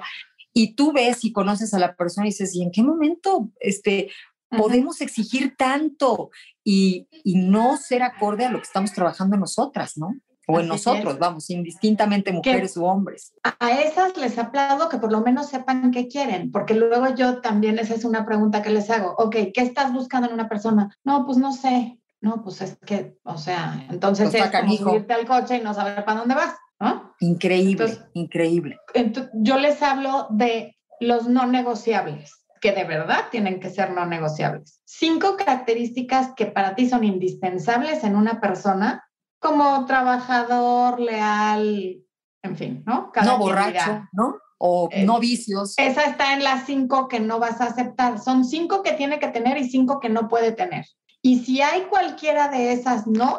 Y 0.53 0.73
tú 0.75 0.93
ves 0.93 1.25
y 1.25 1.33
conoces 1.33 1.73
a 1.73 1.79
la 1.79 1.95
persona 1.95 2.27
y 2.27 2.29
dices, 2.29 2.55
¿y 2.55 2.63
en 2.63 2.71
qué 2.71 2.81
momento 2.81 3.51
este, 3.59 4.09
podemos 4.49 5.01
exigir 5.01 5.55
tanto 5.57 6.29
y, 6.63 7.07
y, 7.11 7.35
no 7.35 7.77
ser 7.77 8.03
acorde 8.03 8.45
a 8.45 8.51
lo 8.51 8.59
que 8.59 8.65
estamos 8.65 8.93
trabajando 8.93 9.37
nosotras, 9.37 9.97
¿no? 9.97 10.15
O 10.47 10.59
en 10.59 10.65
Así 10.65 10.69
nosotros, 10.69 11.13
es. 11.13 11.19
vamos, 11.19 11.49
indistintamente 11.49 12.31
mujeres 12.31 12.77
u 12.77 12.85
hombres. 12.85 13.33
A 13.43 13.81
esas 13.81 14.15
les 14.17 14.37
aplaudo 14.37 14.89
que 14.89 14.97
por 14.97 15.11
lo 15.11 15.21
menos 15.21 15.49
sepan 15.49 15.91
qué 15.91 16.07
quieren, 16.07 16.51
porque 16.51 16.73
luego 16.73 17.15
yo 17.15 17.41
también, 17.41 17.79
esa 17.79 17.95
es 17.95 18.05
una 18.05 18.25
pregunta 18.25 18.61
que 18.61 18.69
les 18.69 18.89
hago, 18.89 19.15
ok, 19.17 19.35
¿qué 19.53 19.61
estás 19.61 19.91
buscando 19.91 20.27
en 20.27 20.33
una 20.33 20.47
persona? 20.49 20.95
No, 21.03 21.25
pues 21.25 21.37
no 21.37 21.51
sé, 21.51 21.99
no, 22.21 22.43
pues 22.43 22.61
es 22.61 22.77
que, 22.85 23.17
o 23.23 23.37
sea, 23.37 23.85
entonces 23.89 24.29
pues 24.29 24.43
es 24.43 24.51
como 24.51 24.75
subirte 24.75 25.13
al 25.13 25.25
coche 25.25 25.57
y 25.57 25.61
no 25.61 25.73
saber 25.73 26.05
para 26.05 26.19
dónde 26.19 26.35
vas, 26.35 26.55
¿no? 26.79 27.13
Increíble, 27.19 27.71
entonces, 27.71 28.05
increíble. 28.13 28.79
Entonces, 28.93 29.31
yo 29.35 29.57
les 29.57 29.81
hablo 29.81 30.27
de 30.29 30.75
los 30.99 31.27
no 31.27 31.45
negociables 31.45 32.45
que 32.61 32.71
de 32.71 32.83
verdad 32.83 33.25
tienen 33.29 33.59
que 33.59 33.69
ser 33.69 33.91
no 33.91 34.07
negociables. 34.07 34.81
Cinco 34.85 35.37
características 35.37 36.31
que 36.35 36.47
para 36.47 36.73
ti 36.73 36.89
son 36.89 37.03
indispensables 37.03 38.03
en 38.03 38.15
una 38.15 38.41
persona 38.41 39.04
como 39.45 39.85
trabajador, 39.85 40.99
leal, 40.99 42.03
en 42.41 42.57
fin, 42.57 42.83
¿no? 42.85 43.11
Cada 43.11 43.27
no 43.27 43.37
borracho, 43.37 44.07
¿no? 44.11 44.37
O 44.57 44.89
eh, 44.91 45.05
no 45.05 45.19
vicios. 45.19 45.75
Esa 45.77 46.03
está 46.05 46.33
en 46.33 46.43
las 46.43 46.65
cinco 46.65 47.07
que 47.07 47.19
no 47.19 47.39
vas 47.39 47.61
a 47.61 47.65
aceptar. 47.65 48.19
Son 48.19 48.43
cinco 48.45 48.81
que 48.81 48.93
tiene 48.93 49.19
que 49.19 49.27
tener 49.27 49.57
y 49.57 49.69
cinco 49.69 49.99
que 49.99 50.09
no 50.09 50.27
puede 50.27 50.51
tener. 50.51 50.85
Y 51.21 51.39
si 51.39 51.61
hay 51.61 51.83
cualquiera 51.83 52.47
de 52.47 52.71
esas 52.71 53.05
no, 53.05 53.37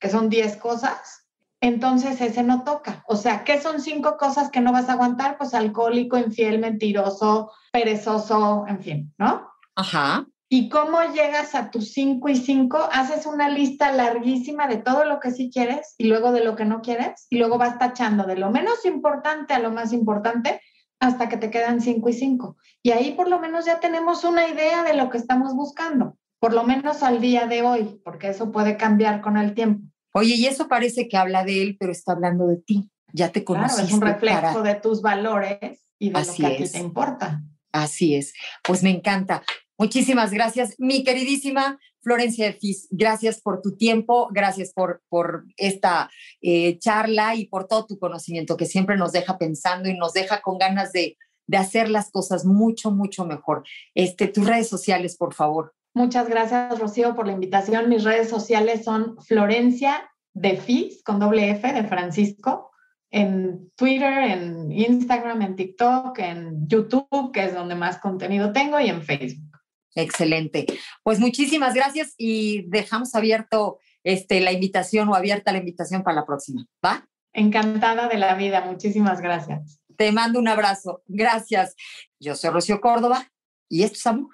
que 0.00 0.08
son 0.08 0.28
diez 0.28 0.56
cosas, 0.56 1.26
entonces 1.60 2.20
ese 2.20 2.42
no 2.42 2.64
toca. 2.64 3.04
O 3.06 3.16
sea, 3.16 3.44
¿qué 3.44 3.60
son 3.60 3.80
cinco 3.80 4.16
cosas 4.16 4.50
que 4.50 4.60
no 4.60 4.72
vas 4.72 4.88
a 4.88 4.94
aguantar? 4.94 5.38
Pues 5.38 5.54
alcohólico, 5.54 6.18
infiel, 6.18 6.58
mentiroso, 6.58 7.52
perezoso, 7.72 8.64
en 8.66 8.80
fin, 8.80 9.14
¿no? 9.18 9.48
Ajá. 9.76 10.26
¿Y 10.54 10.68
cómo 10.68 10.98
llegas 11.14 11.54
a 11.54 11.70
tus 11.70 11.92
cinco 11.92 12.28
y 12.28 12.36
cinco? 12.36 12.86
Haces 12.92 13.24
una 13.24 13.48
lista 13.48 13.90
larguísima 13.90 14.68
de 14.68 14.76
todo 14.76 15.06
lo 15.06 15.18
que 15.18 15.30
sí 15.30 15.50
quieres 15.50 15.94
y 15.96 16.08
luego 16.08 16.30
de 16.30 16.44
lo 16.44 16.56
que 16.56 16.66
no 16.66 16.82
quieres 16.82 17.26
y 17.30 17.38
luego 17.38 17.56
vas 17.56 17.78
tachando 17.78 18.24
de 18.24 18.36
lo 18.36 18.50
menos 18.50 18.84
importante 18.84 19.54
a 19.54 19.60
lo 19.60 19.70
más 19.70 19.94
importante 19.94 20.60
hasta 21.00 21.30
que 21.30 21.38
te 21.38 21.50
quedan 21.50 21.80
cinco 21.80 22.10
y 22.10 22.12
cinco. 22.12 22.58
Y 22.82 22.90
ahí 22.90 23.12
por 23.12 23.30
lo 23.30 23.40
menos 23.40 23.64
ya 23.64 23.80
tenemos 23.80 24.24
una 24.24 24.46
idea 24.46 24.82
de 24.82 24.92
lo 24.92 25.08
que 25.08 25.16
estamos 25.16 25.54
buscando, 25.54 26.18
por 26.38 26.52
lo 26.52 26.64
menos 26.64 27.02
al 27.02 27.22
día 27.22 27.46
de 27.46 27.62
hoy, 27.62 28.02
porque 28.04 28.28
eso 28.28 28.52
puede 28.52 28.76
cambiar 28.76 29.22
con 29.22 29.38
el 29.38 29.54
tiempo. 29.54 29.88
Oye, 30.12 30.34
y 30.34 30.44
eso 30.44 30.68
parece 30.68 31.08
que 31.08 31.16
habla 31.16 31.44
de 31.44 31.62
él, 31.62 31.76
pero 31.80 31.92
está 31.92 32.12
hablando 32.12 32.46
de 32.46 32.58
ti. 32.58 32.90
Ya 33.14 33.30
te 33.32 33.42
conoces. 33.42 33.76
Claro, 33.76 33.88
es 33.88 33.94
un 33.94 34.00
reflejo 34.02 34.58
para... 34.58 34.62
de 34.62 34.74
tus 34.74 35.00
valores 35.00 35.88
y 35.98 36.10
de 36.10 36.18
Así 36.18 36.42
lo 36.42 36.48
que 36.48 36.54
a 36.54 36.58
ti 36.58 36.68
te 36.68 36.78
importa. 36.78 37.42
Así 37.72 38.14
es. 38.16 38.34
Pues 38.62 38.82
me 38.82 38.90
encanta. 38.90 39.42
Muchísimas 39.82 40.30
gracias, 40.30 40.76
mi 40.78 41.02
queridísima 41.02 41.76
Florencia 42.02 42.46
de 42.46 42.52
Fis. 42.52 42.86
Gracias 42.92 43.40
por 43.40 43.60
tu 43.60 43.76
tiempo, 43.76 44.28
gracias 44.30 44.72
por, 44.72 45.02
por 45.08 45.44
esta 45.56 46.08
eh, 46.40 46.78
charla 46.78 47.34
y 47.34 47.48
por 47.48 47.66
todo 47.66 47.86
tu 47.86 47.98
conocimiento 47.98 48.56
que 48.56 48.66
siempre 48.66 48.96
nos 48.96 49.10
deja 49.10 49.38
pensando 49.38 49.88
y 49.88 49.98
nos 49.98 50.12
deja 50.12 50.40
con 50.40 50.56
ganas 50.56 50.92
de, 50.92 51.16
de 51.48 51.56
hacer 51.56 51.90
las 51.90 52.12
cosas 52.12 52.44
mucho, 52.44 52.92
mucho 52.92 53.26
mejor. 53.26 53.64
Este, 53.92 54.28
tus 54.28 54.46
redes 54.46 54.68
sociales, 54.68 55.16
por 55.16 55.34
favor. 55.34 55.74
Muchas 55.94 56.28
gracias, 56.28 56.78
Rocío, 56.78 57.16
por 57.16 57.26
la 57.26 57.32
invitación. 57.32 57.88
Mis 57.88 58.04
redes 58.04 58.28
sociales 58.28 58.84
son 58.84 59.16
Florencia 59.20 60.08
de 60.32 60.58
Fis, 60.58 61.02
con 61.02 61.18
doble 61.18 61.50
F, 61.50 61.72
de 61.72 61.82
Francisco, 61.82 62.70
en 63.10 63.72
Twitter, 63.74 64.30
en 64.30 64.70
Instagram, 64.70 65.42
en 65.42 65.56
TikTok, 65.56 66.16
en 66.20 66.68
YouTube, 66.68 67.32
que 67.32 67.46
es 67.46 67.54
donde 67.54 67.74
más 67.74 67.98
contenido 67.98 68.52
tengo, 68.52 68.78
y 68.78 68.88
en 68.88 69.02
Facebook. 69.02 69.51
Excelente. 69.94 70.66
Pues 71.02 71.18
muchísimas 71.18 71.74
gracias 71.74 72.14
y 72.16 72.62
dejamos 72.68 73.14
abierto 73.14 73.78
este, 74.04 74.40
la 74.40 74.52
invitación 74.52 75.08
o 75.08 75.14
abierta 75.14 75.52
la 75.52 75.58
invitación 75.58 76.02
para 76.02 76.16
la 76.16 76.26
próxima. 76.26 76.66
¿Va? 76.84 77.06
Encantada 77.32 78.08
de 78.08 78.18
la 78.18 78.34
vida. 78.34 78.62
Muchísimas 78.62 79.20
gracias. 79.20 79.80
Te 79.96 80.12
mando 80.12 80.38
un 80.38 80.48
abrazo. 80.48 81.02
Gracias. 81.06 81.74
Yo 82.18 82.34
soy 82.34 82.50
Rocío 82.50 82.80
Córdoba 82.80 83.30
y 83.68 83.82
esto 83.84 83.98
es 83.98 84.06
amor. 84.06 84.30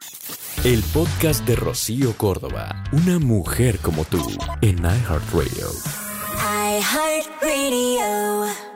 El 0.64 0.82
podcast 0.92 1.46
de 1.46 1.54
Rocío 1.54 2.16
Córdoba, 2.16 2.84
una 2.92 3.18
mujer 3.18 3.78
como 3.78 4.04
tú, 4.04 4.26
en 4.62 4.78
iHeartRadio. 4.78 5.68
iHeartRadio. 6.80 8.67